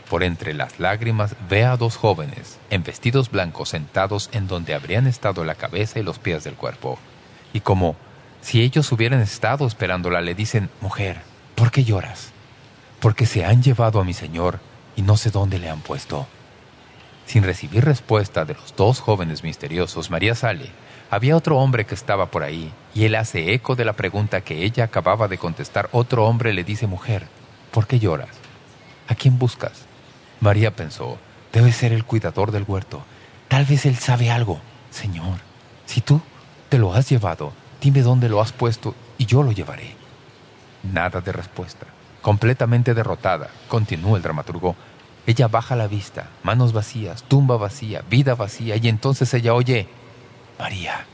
[0.08, 5.08] por entre las lágrimas ve a dos jóvenes, en vestidos blancos sentados en donde habrían
[5.08, 7.00] estado la cabeza y los pies del cuerpo.
[7.54, 7.96] Y como
[8.48, 11.20] si ellos hubieran estado esperándola, le dicen, «Mujer,
[11.54, 12.32] ¿por qué lloras?»
[13.02, 14.62] «Porque se han llevado a mi señor
[14.96, 16.28] y no sé dónde le han puesto».
[17.26, 20.72] Sin recibir respuesta de los dos jóvenes misteriosos, María sale.
[21.12, 24.64] Había otro hombre que estaba por ahí, y él hace eco de la pregunta que
[24.64, 25.90] ella acababa de contestar.
[25.92, 27.28] Otro hombre le dice, «Mujer,
[27.72, 28.30] ¿por qué lloras?
[29.10, 29.74] ¿A quién buscas?»
[30.40, 31.18] María pensó,
[31.52, 33.04] «Debe ser el cuidador del huerto.
[33.50, 34.62] Tal vez él sabe algo.
[34.90, 35.40] Señor,
[35.86, 36.22] si tú
[36.70, 37.52] te lo has llevado,
[37.82, 39.96] Dime dónde lo has puesto y yo lo llevaré.
[40.84, 41.86] Nada de respuesta.
[42.22, 44.76] Completamente derrotada, continúa el dramaturgo.
[45.26, 49.88] Ella baja la vista, manos vacías, tumba vacía, vida vacía, y entonces ella oye,
[50.58, 51.06] María.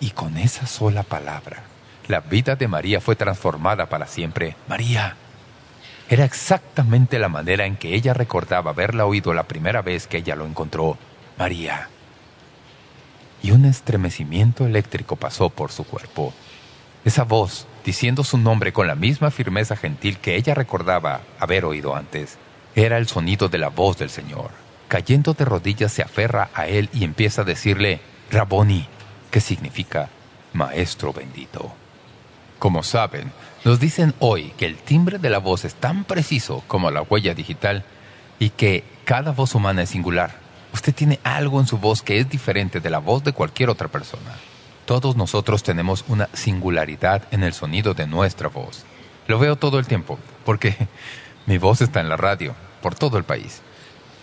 [0.00, 1.62] Y con esa sola palabra,
[2.08, 4.56] la vida de María fue transformada para siempre.
[4.66, 5.16] María.
[6.08, 10.36] Era exactamente la manera en que ella recordaba haberla oído la primera vez que ella
[10.36, 10.96] lo encontró.
[11.36, 11.88] María
[13.42, 16.32] y un estremecimiento eléctrico pasó por su cuerpo.
[17.04, 21.94] Esa voz, diciendo su nombre con la misma firmeza gentil que ella recordaba haber oído
[21.94, 22.38] antes,
[22.74, 24.50] era el sonido de la voz del Señor.
[24.88, 28.86] Cayendo de rodillas se aferra a él y empieza a decirle, Raboni,
[29.30, 30.08] que significa
[30.52, 31.72] Maestro bendito.
[32.58, 33.32] Como saben,
[33.64, 37.34] nos dicen hoy que el timbre de la voz es tan preciso como la huella
[37.34, 37.84] digital
[38.38, 40.47] y que cada voz humana es singular.
[40.72, 43.88] Usted tiene algo en su voz que es diferente de la voz de cualquier otra
[43.88, 44.36] persona.
[44.84, 48.84] Todos nosotros tenemos una singularidad en el sonido de nuestra voz.
[49.26, 50.76] Lo veo todo el tiempo, porque
[51.46, 53.62] mi voz está en la radio, por todo el país.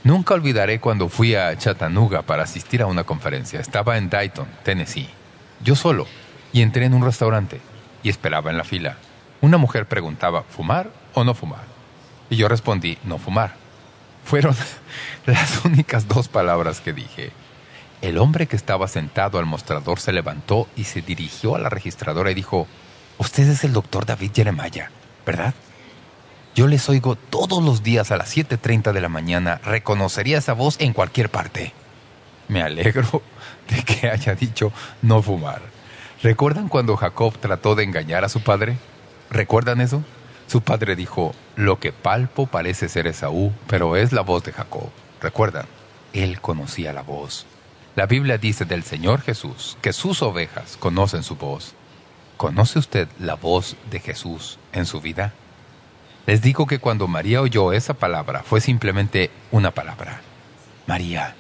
[0.04, 3.60] Nunca olvidaré cuando fui a Chattanooga para asistir a una conferencia.
[3.60, 5.10] Estaba en Dayton, Tennessee.
[5.64, 6.08] Yo solo,
[6.54, 7.60] y entré en un restaurante,
[8.04, 8.98] y esperaba en la fila.
[9.42, 11.64] Una mujer preguntaba, ¿fumar o no fumar?
[12.30, 13.65] Y yo respondí, no fumar.
[14.26, 14.56] Fueron
[15.28, 17.32] las únicas dos palabras que dije.
[18.02, 22.32] El hombre que estaba sentado al mostrador se levantó y se dirigió a la registradora
[22.32, 22.68] y dijo,
[23.20, 24.90] «Usted es el doctor David Jeremiah,
[25.26, 25.54] ¿verdad?
[26.56, 29.62] Yo les oigo todos los días a las 7.30 de la mañana.
[29.64, 31.74] Reconocería esa voz en cualquier parte».
[32.48, 33.22] Me alegro
[33.70, 34.72] de que haya dicho
[35.02, 35.62] no fumar.
[36.24, 38.78] ¿Recuerdan cuando Jacob trató de engañar a su padre?
[39.30, 40.04] ¿Recuerdan eso?
[40.48, 44.90] Su padre dijo, lo que palpo parece ser Esaú, pero es la voz de Jacob.
[45.22, 45.66] ¿Recuerdan?
[46.14, 47.46] Él conocía la voz.
[47.96, 51.74] La Biblia dice del Señor Jesús que sus ovejas conocen su voz.
[52.38, 55.34] ¿Conoce usted la voz de Jesús en su vida?
[56.26, 60.22] Les digo que cuando María oyó esa palabra fue simplemente una palabra.
[60.88, 61.36] María.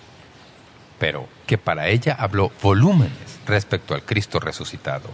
[0.97, 5.09] Pero que para ella habló volúmenes respecto al Cristo resucitado.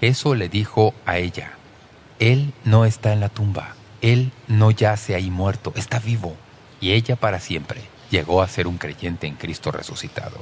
[0.00, 1.52] Eso le dijo a ella.
[2.18, 3.74] Él no está en la tumba.
[4.00, 5.72] Él no yace ahí muerto.
[5.76, 6.36] Está vivo.
[6.80, 10.38] Y ella para siempre llegó a ser un creyente en Cristo resucitado.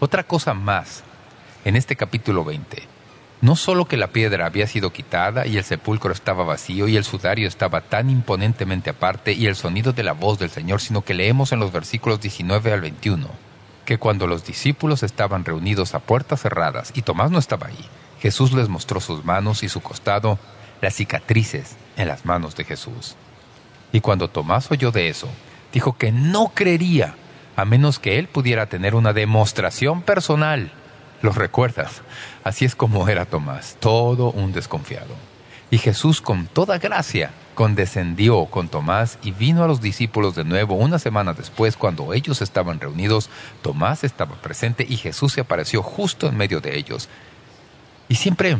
[0.00, 1.02] Otra cosa más,
[1.64, 2.82] en este capítulo 20,
[3.40, 7.04] no solo que la piedra había sido quitada y el sepulcro estaba vacío y el
[7.04, 11.14] sudario estaba tan imponentemente aparte y el sonido de la voz del Señor, sino que
[11.14, 13.28] leemos en los versículos 19 al 21
[13.84, 17.84] que cuando los discípulos estaban reunidos a puertas cerradas y Tomás no estaba ahí,
[18.20, 20.38] Jesús les mostró sus manos y su costado,
[20.80, 23.16] las cicatrices en las manos de Jesús.
[23.92, 25.28] Y cuando Tomás oyó de eso,
[25.72, 27.14] dijo que no creería
[27.56, 30.72] a menos que él pudiera tener una demostración personal.
[31.22, 32.02] ¿Lo recuerdas?
[32.42, 35.14] Así es como era Tomás, todo un desconfiado.
[35.70, 40.74] Y Jesús con toda gracia condescendió con Tomás y vino a los discípulos de nuevo
[40.74, 43.30] una semana después cuando ellos estaban reunidos.
[43.62, 47.08] Tomás estaba presente y Jesús se apareció justo en medio de ellos.
[48.08, 48.58] Y siempre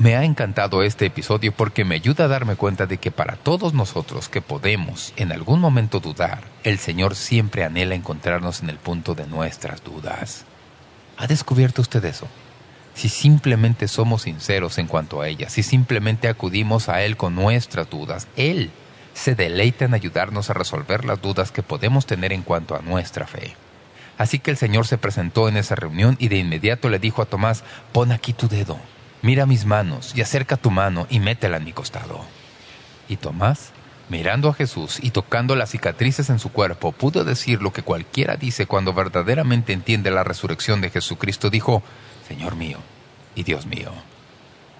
[0.00, 3.74] me ha encantado este episodio porque me ayuda a darme cuenta de que para todos
[3.74, 9.14] nosotros que podemos en algún momento dudar, el Señor siempre anhela encontrarnos en el punto
[9.14, 10.46] de nuestras dudas.
[11.18, 12.26] ¿Ha descubierto usted eso?
[12.94, 17.90] Si simplemente somos sinceros en cuanto a ellas, si simplemente acudimos a Él con nuestras
[17.90, 18.70] dudas, Él
[19.12, 23.26] se deleita en ayudarnos a resolver las dudas que podemos tener en cuanto a nuestra
[23.26, 23.54] fe.
[24.16, 27.26] Así que el Señor se presentó en esa reunión y de inmediato le dijo a
[27.26, 28.78] Tomás, pon aquí tu dedo
[29.22, 32.24] mira mis manos y acerca tu mano y métela en mi costado.
[33.08, 33.72] Y Tomás,
[34.08, 38.36] mirando a Jesús y tocando las cicatrices en su cuerpo, pudo decir lo que cualquiera
[38.36, 41.50] dice cuando verdaderamente entiende la resurrección de Jesucristo.
[41.50, 41.82] Dijo,
[42.28, 42.78] Señor mío
[43.34, 43.92] y Dios mío.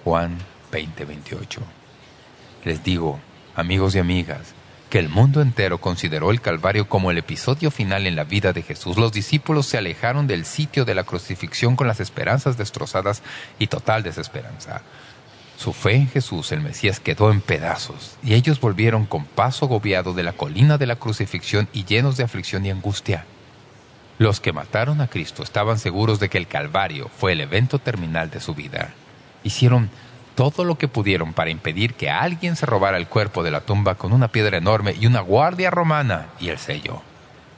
[0.03, 0.37] Juan
[0.71, 1.59] 20:28
[2.63, 3.19] Les digo,
[3.55, 4.53] amigos y amigas,
[4.91, 8.61] que el mundo entero consideró el Calvario como el episodio final en la vida de
[8.61, 13.23] Jesús, los discípulos se alejaron del sitio de la crucifixión con las esperanzas destrozadas
[13.57, 14.81] y total desesperanza.
[15.57, 20.13] Su fe en Jesús, el Mesías, quedó en pedazos, y ellos volvieron con paso agobiado
[20.13, 23.23] de la colina de la crucifixión y llenos de aflicción y angustia.
[24.17, 28.29] Los que mataron a Cristo estaban seguros de que el Calvario fue el evento terminal
[28.29, 28.93] de su vida.
[29.45, 29.89] Hicieron
[30.35, 33.95] todo lo que pudieron para impedir que alguien se robara el cuerpo de la tumba
[33.95, 37.01] con una piedra enorme y una guardia romana y el sello.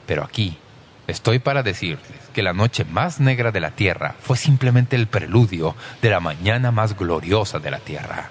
[0.06, 0.58] Pero aquí
[1.06, 2.00] estoy para decirles
[2.32, 6.70] que la noche más negra de la tierra fue simplemente el preludio de la mañana
[6.70, 8.30] más gloriosa de la tierra.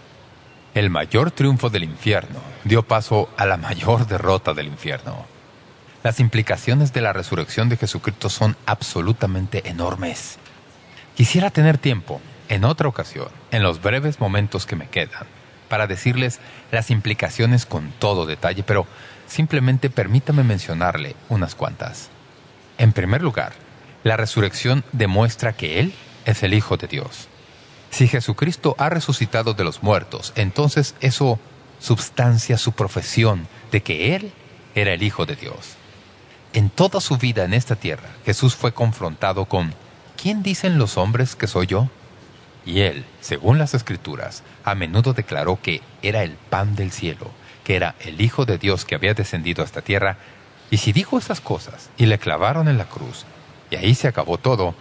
[0.73, 5.25] El mayor triunfo del infierno dio paso a la mayor derrota del infierno.
[6.03, 10.37] Las implicaciones de la resurrección de Jesucristo son absolutamente enormes.
[11.15, 12.19] Quisiera tener tiempo
[12.49, 15.25] en otra ocasión, en los breves momentos que me quedan,
[15.69, 16.39] para decirles
[16.71, 18.85] las implicaciones con todo detalle, pero
[19.27, 22.09] simplemente permítame mencionarle unas cuantas.
[22.77, 23.53] En primer lugar,
[24.03, 25.93] la resurrección demuestra que Él
[26.25, 27.27] es el Hijo de Dios.
[27.89, 31.39] Si Jesucristo ha resucitado de los muertos, entonces eso
[31.79, 34.33] substancia su profesión de que Él
[34.75, 35.75] era el Hijo de Dios.
[36.53, 39.73] En toda su vida en esta tierra, Jesús fue confrontado con
[40.21, 41.89] ¿Quién dicen los hombres que soy yo?
[42.65, 47.31] Y él, según las Escrituras, a menudo declaró que era el pan del cielo,
[47.63, 50.17] que era el Hijo de Dios que había descendido a esta tierra,
[50.71, 53.25] y si dijo esas cosas y le clavaron en la cruz,
[53.69, 54.75] y ahí se acabó todo,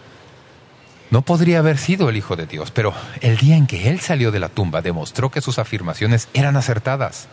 [1.10, 4.30] No podría haber sido el Hijo de Dios, pero el día en que Él salió
[4.30, 7.28] de la tumba demostró que sus afirmaciones eran acertadas.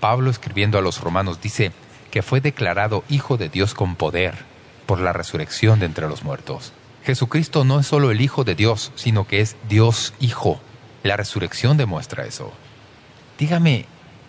[0.00, 1.72] Pablo, escribiendo a los romanos, dice
[2.10, 4.34] que fue declarado Hijo de Dios con poder
[4.86, 6.72] por la resurrección de entre los muertos.
[7.04, 10.60] Jesucristo no es solo el Hijo de Dios, sino que es Dios Hijo.
[11.02, 12.52] La resurrección demuestra eso.
[13.38, 13.86] Dígame,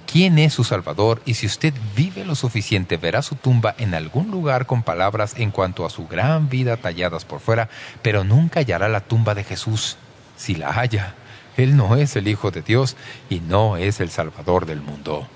[0.09, 1.22] ¿quién es su Salvador?
[1.26, 5.51] Y si usted vive lo suficiente, verá su tumba en algún lugar con palabras en
[5.51, 7.67] cuanto a su gran vida talladas por fuera,
[8.01, 9.97] pero nunca hallará la tumba de Jesús.
[10.38, 11.15] Si la haya,
[11.57, 12.95] Él no es el Hijo de Dios
[13.30, 15.28] y no es el Salvador del mundo.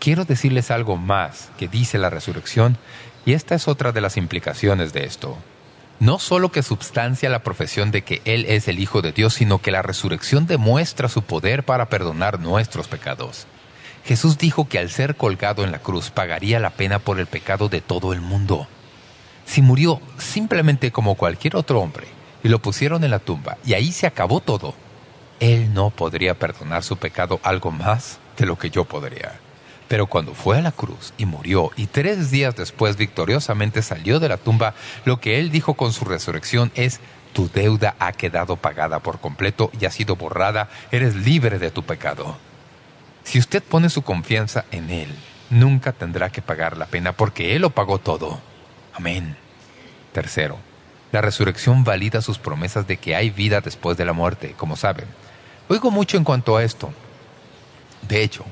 [0.00, 2.76] Quiero decirles algo más que dice la resurrección,
[3.24, 5.38] y esta es otra de las implicaciones de esto.
[6.00, 9.60] No solo que substancia la profesión de que Él es el Hijo de Dios, sino
[9.60, 13.46] que la resurrección demuestra su poder para perdonar nuestros pecados.
[14.04, 17.68] Jesús dijo que al ser colgado en la cruz pagaría la pena por el pecado
[17.68, 18.66] de todo el mundo.
[19.46, 22.06] Si murió simplemente como cualquier otro hombre
[22.42, 24.74] y lo pusieron en la tumba y ahí se acabó todo,
[25.40, 29.43] Él no podría perdonar su pecado algo más de lo que yo podría.
[29.88, 34.28] Pero cuando fue a la cruz y murió y tres días después victoriosamente salió de
[34.28, 34.74] la tumba,
[35.04, 37.00] lo que él dijo con su resurrección es,
[37.34, 41.82] tu deuda ha quedado pagada por completo y ha sido borrada, eres libre de tu
[41.82, 42.36] pecado.
[43.24, 45.08] Si usted pone su confianza en Él,
[45.50, 48.40] nunca tendrá que pagar la pena porque Él lo pagó todo.
[48.92, 49.36] Amén.
[50.12, 50.58] Tercero,
[51.10, 55.06] la resurrección valida sus promesas de que hay vida después de la muerte, como saben.
[55.68, 56.92] Oigo mucho en cuanto a esto.
[58.02, 58.44] De hecho,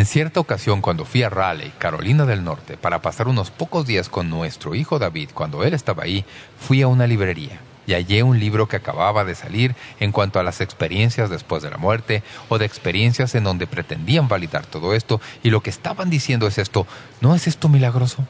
[0.00, 4.08] en cierta ocasión, cuando fui a Raleigh, Carolina del Norte, para pasar unos pocos días
[4.08, 6.24] con nuestro hijo David, cuando él estaba ahí,
[6.58, 10.42] fui a una librería y hallé un libro que acababa de salir en cuanto a
[10.42, 15.20] las experiencias después de la muerte o de experiencias en donde pretendían validar todo esto
[15.42, 16.86] y lo que estaban diciendo es esto,
[17.20, 18.26] ¿no es esto milagroso?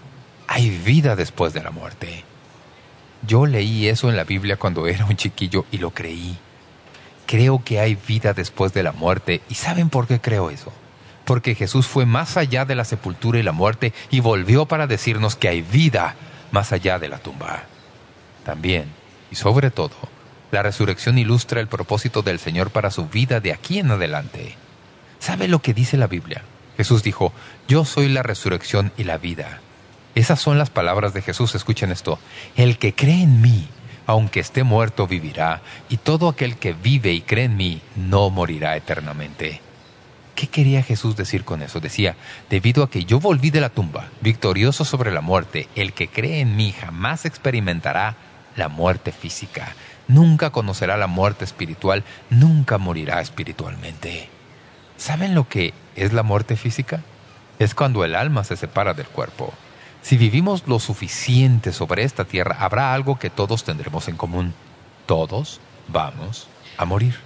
[0.48, 2.24] Hay vida después de la muerte.
[3.24, 6.36] Yo leí eso en la Biblia cuando era un chiquillo y lo creí.
[7.26, 10.72] Creo que hay vida después de la muerte y ¿saben por qué creo eso?
[11.30, 15.36] Porque Jesús fue más allá de la sepultura y la muerte y volvió para decirnos
[15.36, 16.16] que hay vida
[16.50, 17.66] más allá de la tumba.
[18.44, 18.86] También,
[19.30, 19.94] y sobre todo,
[20.50, 24.56] la resurrección ilustra el propósito del Señor para su vida de aquí en adelante.
[25.20, 26.42] ¿Sabe lo que dice la Biblia?
[26.76, 27.32] Jesús dijo,
[27.68, 29.60] yo soy la resurrección y la vida.
[30.16, 32.18] Esas son las palabras de Jesús, escuchen esto.
[32.56, 33.68] El que cree en mí,
[34.04, 38.76] aunque esté muerto, vivirá, y todo aquel que vive y cree en mí, no morirá
[38.76, 39.60] eternamente.
[40.34, 41.80] ¿Qué quería Jesús decir con eso?
[41.80, 42.16] Decía,
[42.48, 46.40] debido a que yo volví de la tumba, victorioso sobre la muerte, el que cree
[46.40, 48.16] en mí jamás experimentará
[48.56, 49.74] la muerte física,
[50.08, 54.28] nunca conocerá la muerte espiritual, nunca morirá espiritualmente.
[54.96, 57.00] ¿Saben lo que es la muerte física?
[57.58, 59.52] Es cuando el alma se separa del cuerpo.
[60.02, 64.54] Si vivimos lo suficiente sobre esta tierra, habrá algo que todos tendremos en común.
[65.06, 67.16] Todos vamos a morir.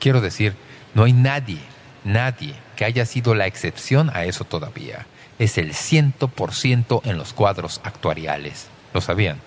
[0.00, 0.54] Quiero decir,
[0.94, 1.58] no hay nadie
[2.04, 5.06] Nadie que haya sido la excepción a eso todavía.
[5.38, 8.68] Es el ciento por ciento en los cuadros actuariales.
[8.94, 9.40] ¿Lo sabían?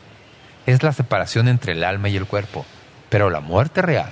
[0.65, 2.65] Es la separación entre el alma y el cuerpo.
[3.09, 4.11] Pero la muerte real,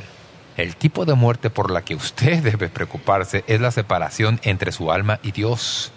[0.58, 4.92] el tipo de muerte por la que usted debe preocuparse es la separación entre su
[4.92, 5.92] alma y Dios.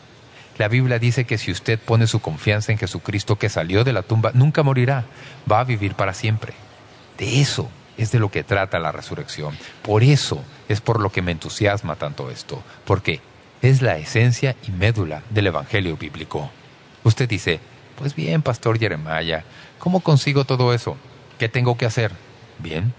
[0.58, 4.02] La Biblia dice que si usted pone su confianza en Jesucristo que salió de la
[4.02, 5.04] tumba, nunca morirá,
[5.50, 6.52] va a vivir para siempre.
[7.18, 9.56] De eso es de lo que trata la resurrección.
[9.82, 13.20] Por eso es por lo que me entusiasma tanto esto, porque
[13.60, 16.50] es la esencia y médula del Evangelio bíblico.
[17.04, 17.60] Usted dice,
[17.96, 19.44] pues bien, Pastor Jeremiah,
[19.78, 20.96] ¿cómo consigo todo eso?
[21.38, 22.12] ¿Qué tengo que hacer?
[22.58, 22.94] Bien,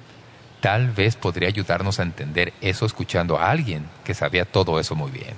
[0.62, 5.12] tal vez podría ayudarnos a entender eso escuchando a alguien que sabía todo eso muy
[5.12, 5.34] bien.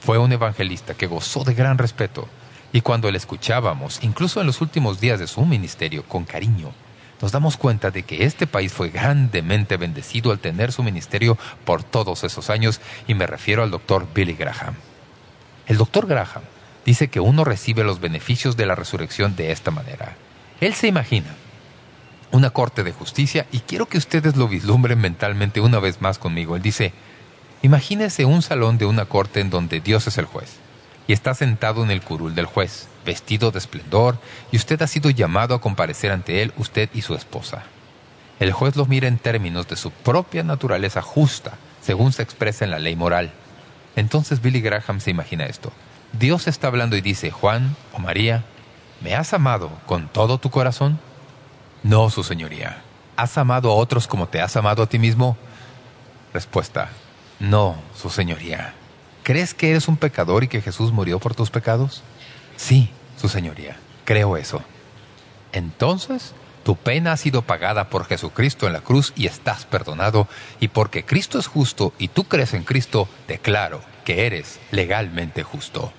[0.00, 2.28] Fue un evangelista que gozó de gran respeto,
[2.72, 6.72] y cuando le escuchábamos, incluso en los últimos días de su ministerio, con cariño,
[7.20, 11.82] nos damos cuenta de que este país fue grandemente bendecido al tener su ministerio por
[11.82, 14.74] todos esos años y me refiero al doctor Billy Graham.
[15.66, 16.42] El doctor Graham
[16.84, 20.16] dice que uno recibe los beneficios de la resurrección de esta manera.
[20.60, 21.34] Él se imagina
[22.30, 26.56] una corte de justicia y quiero que ustedes lo vislumbren mentalmente una vez más conmigo.
[26.56, 26.92] Él dice,
[27.62, 30.58] imagínese un salón de una corte en donde Dios es el juez
[31.08, 34.18] y está sentado en el curul del juez vestido de esplendor,
[34.52, 37.64] y usted ha sido llamado a comparecer ante él, usted y su esposa.
[38.38, 42.70] El juez lo mira en términos de su propia naturaleza justa, según se expresa en
[42.70, 43.32] la ley moral.
[43.96, 45.72] Entonces Billy Graham se imagina esto.
[46.12, 48.44] Dios está hablando y dice, Juan o María,
[49.00, 51.00] ¿me has amado con todo tu corazón?
[51.82, 52.82] No, su señoría.
[53.16, 55.38] ¿Has amado a otros como te has amado a ti mismo?
[56.34, 56.90] Respuesta,
[57.40, 58.74] no, su señoría.
[59.28, 62.02] ¿Crees que eres un pecador y que Jesús murió por tus pecados?
[62.56, 62.88] Sí,
[63.20, 63.76] su señoría,
[64.06, 64.62] creo eso.
[65.52, 70.28] Entonces, Tu pena ha sido pagada por Jesucristo en la cruz y estás perdonado.
[70.60, 75.92] Y porque Cristo es justo y tú crees en Cristo, declaro que eres legalmente justo.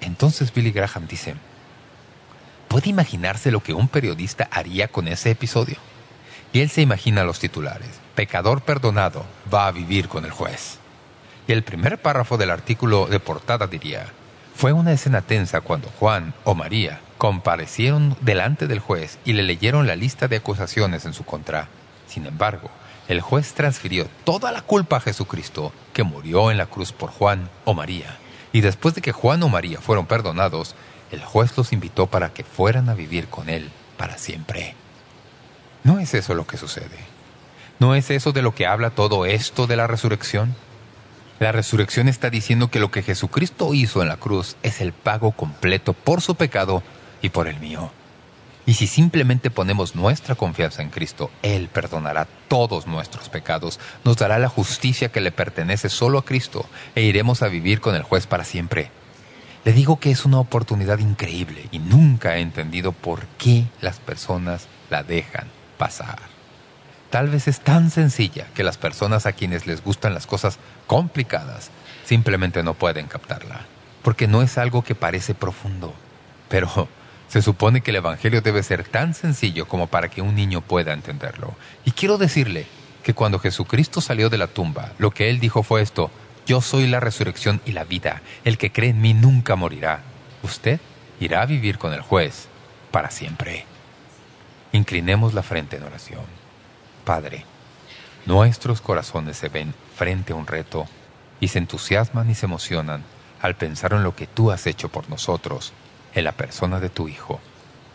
[0.00, 1.34] Entonces Billy Graham dice,
[2.68, 5.76] ¿puede imaginarse lo que un periodista haría con ese episodio?
[6.52, 8.00] Y él se imagina los titulares.
[8.14, 10.79] Pecador perdonado va a vivir con el juez.
[11.52, 14.06] El primer párrafo del artículo de portada diría,
[14.54, 19.88] fue una escena tensa cuando Juan o María comparecieron delante del juez y le leyeron
[19.88, 21.66] la lista de acusaciones en su contra.
[22.06, 22.70] Sin embargo,
[23.08, 27.50] el juez transfirió toda la culpa a Jesucristo, que murió en la cruz por Juan
[27.64, 28.16] o María.
[28.52, 30.76] Y después de que Juan o María fueron perdonados,
[31.10, 34.76] el juez los invitó para que fueran a vivir con él para siempre.
[35.82, 36.98] ¿No es eso lo que sucede?
[37.80, 40.54] ¿No es eso de lo que habla todo esto de la resurrección?
[41.40, 45.32] La resurrección está diciendo que lo que Jesucristo hizo en la cruz es el pago
[45.32, 46.82] completo por su pecado
[47.22, 47.90] y por el mío.
[48.66, 54.38] Y si simplemente ponemos nuestra confianza en Cristo, Él perdonará todos nuestros pecados, nos dará
[54.38, 58.26] la justicia que le pertenece solo a Cristo e iremos a vivir con el juez
[58.26, 58.90] para siempre.
[59.64, 64.68] Le digo que es una oportunidad increíble y nunca he entendido por qué las personas
[64.90, 66.39] la dejan pasar.
[67.10, 71.70] Tal vez es tan sencilla que las personas a quienes les gustan las cosas complicadas
[72.04, 73.66] simplemente no pueden captarla,
[74.02, 75.92] porque no es algo que parece profundo.
[76.48, 76.88] Pero
[77.28, 80.92] se supone que el Evangelio debe ser tan sencillo como para que un niño pueda
[80.92, 81.54] entenderlo.
[81.84, 82.66] Y quiero decirle
[83.02, 86.10] que cuando Jesucristo salió de la tumba, lo que Él dijo fue esto,
[86.46, 90.02] Yo soy la resurrección y la vida, el que cree en mí nunca morirá.
[90.42, 90.80] Usted
[91.20, 92.48] irá a vivir con el juez
[92.90, 93.66] para siempre.
[94.72, 96.39] Inclinemos la frente en oración.
[97.10, 97.44] Padre,
[98.24, 100.86] nuestros corazones se ven frente a un reto
[101.40, 103.02] y se entusiasman y se emocionan
[103.42, 105.72] al pensar en lo que tú has hecho por nosotros
[106.14, 107.40] en la persona de tu Hijo,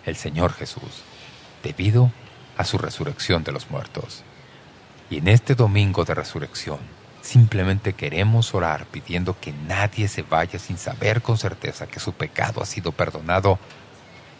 [0.06, 1.04] el Señor Jesús,
[1.64, 2.12] debido
[2.58, 4.24] a su resurrección de los muertos.
[5.10, 6.80] Y en este domingo de resurrección,
[7.22, 12.62] simplemente queremos orar pidiendo que nadie se vaya sin saber con certeza que su pecado
[12.62, 13.60] ha sido perdonado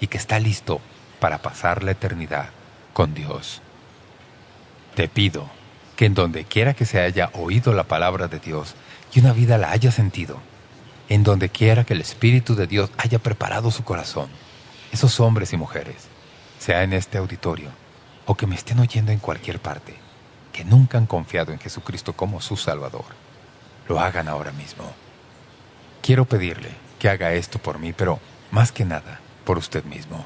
[0.02, 0.82] y que está listo
[1.22, 2.50] para pasar la eternidad
[2.92, 3.62] con Dios.
[4.96, 5.50] Te pido
[5.98, 8.76] que en donde quiera que se haya oído la palabra de Dios
[9.14, 10.40] y una vida la haya sentido,
[11.10, 14.30] en donde quiera que el Espíritu de Dios haya preparado su corazón,
[14.94, 16.08] esos hombres y mujeres,
[16.60, 17.70] sea en este auditorio
[18.26, 19.96] o que me estén oyendo en cualquier parte,
[20.54, 23.06] que nunca han confiado en Jesucristo como su Salvador,
[23.90, 24.86] lo hagan ahora mismo.
[26.02, 26.70] Quiero pedirle
[27.00, 28.20] que haga esto por mí, pero
[28.50, 30.26] más que nada, por usted mismo.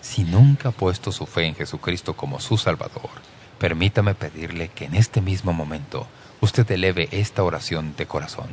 [0.00, 3.10] Si nunca ha puesto su fe en Jesucristo como su Salvador,
[3.58, 6.06] permítame pedirle que en este mismo momento
[6.40, 8.48] usted eleve esta oración de corazón.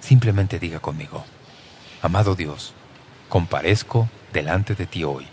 [0.00, 1.24] Simplemente diga conmigo,
[2.02, 2.74] Amado Dios,
[3.30, 5.26] comparezco delante de ti hoy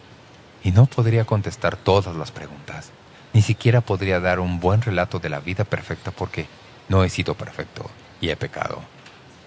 [0.64, 2.92] y no podría contestar todas las preguntas.
[3.34, 6.48] Ni siquiera podría dar un buen relato de la vida perfecta porque
[6.88, 7.90] no he sido perfecto
[8.22, 8.82] y he pecado.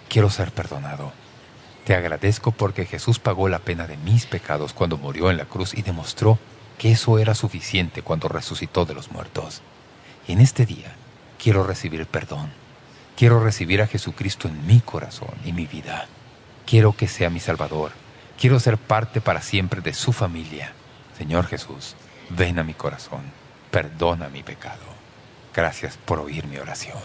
[0.07, 1.13] Quiero ser perdonado.
[1.83, 5.73] Te agradezco porque Jesús pagó la pena de mis pecados cuando murió en la cruz
[5.73, 6.37] y demostró
[6.77, 9.61] que eso era suficiente cuando resucitó de los muertos.
[10.27, 10.95] Y en este día
[11.41, 12.51] quiero recibir perdón.
[13.15, 16.07] Quiero recibir a Jesucristo en mi corazón y mi vida.
[16.65, 17.91] Quiero que sea mi Salvador.
[18.37, 20.73] Quiero ser parte para siempre de su familia.
[21.17, 21.95] Señor Jesús,
[22.29, 23.21] ven a mi corazón.
[23.71, 24.83] Perdona mi pecado.
[25.53, 26.97] Gracias por oír mi oración.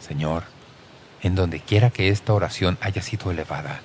[0.00, 0.44] Señor,
[1.22, 3.80] en donde quiera que esta oración haya sido elevada,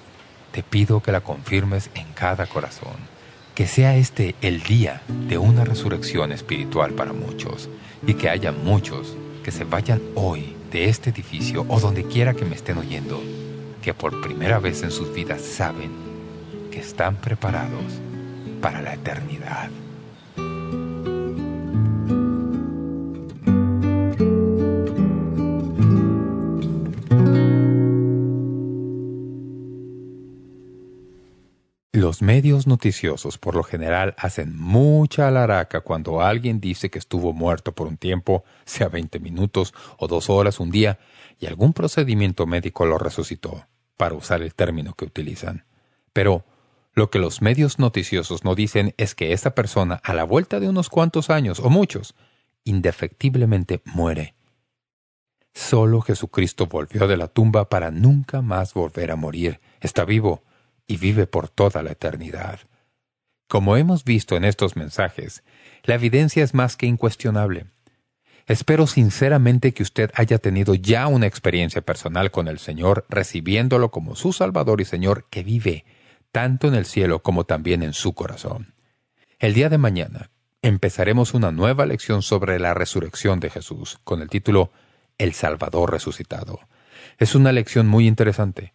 [0.51, 2.95] te pido que la confirmes en cada corazón,
[3.57, 7.69] que sea este el día de una resurrección espiritual para muchos
[8.05, 12.45] y que haya muchos que se vayan hoy de este edificio o donde quiera que
[12.45, 13.19] me estén oyendo,
[13.81, 15.89] que por primera vez en sus vidas saben
[16.69, 17.99] que están preparados
[18.61, 19.71] para la eternidad.
[31.93, 37.73] Los medios noticiosos por lo general hacen mucha alaraca cuando alguien dice que estuvo muerto
[37.73, 40.99] por un tiempo, sea 20 minutos o dos horas un día,
[41.39, 43.65] y algún procedimiento médico lo resucitó,
[43.95, 45.65] para usar el término que utilizan.
[46.11, 46.45] Pero
[46.93, 50.67] lo que los medios noticiosos no dicen es que esa persona, a la vuelta de
[50.67, 52.15] unos cuantos años o muchos,
[52.63, 54.35] indefectiblemente muere.
[55.53, 59.61] Solo Jesucristo volvió de la tumba para nunca más volver a morir.
[59.79, 60.43] Está vivo
[60.87, 62.61] y vive por toda la eternidad.
[63.47, 65.43] Como hemos visto en estos mensajes,
[65.83, 67.67] la evidencia es más que incuestionable.
[68.45, 74.15] Espero sinceramente que usted haya tenido ya una experiencia personal con el Señor, recibiéndolo como
[74.15, 75.85] su Salvador y Señor que vive,
[76.31, 78.73] tanto en el cielo como también en su corazón.
[79.39, 80.29] El día de mañana
[80.61, 84.71] empezaremos una nueva lección sobre la resurrección de Jesús, con el título
[85.17, 86.59] El Salvador resucitado.
[87.17, 88.73] Es una lección muy interesante.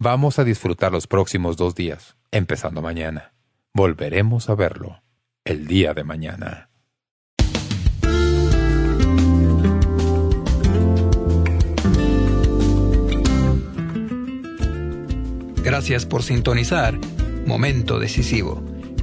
[0.00, 3.32] Vamos a disfrutar los próximos dos días, empezando mañana.
[3.74, 5.02] Volveremos a verlo
[5.44, 6.70] el día de mañana.
[15.64, 16.96] Gracias por sintonizar
[17.44, 18.62] Momento Decisivo.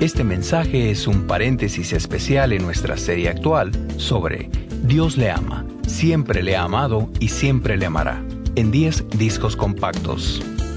[0.00, 4.50] Este mensaje es un paréntesis especial en nuestra serie actual sobre
[4.82, 8.20] Dios le ama, siempre le ha amado y siempre le amará,
[8.56, 10.42] en 10 discos compactos.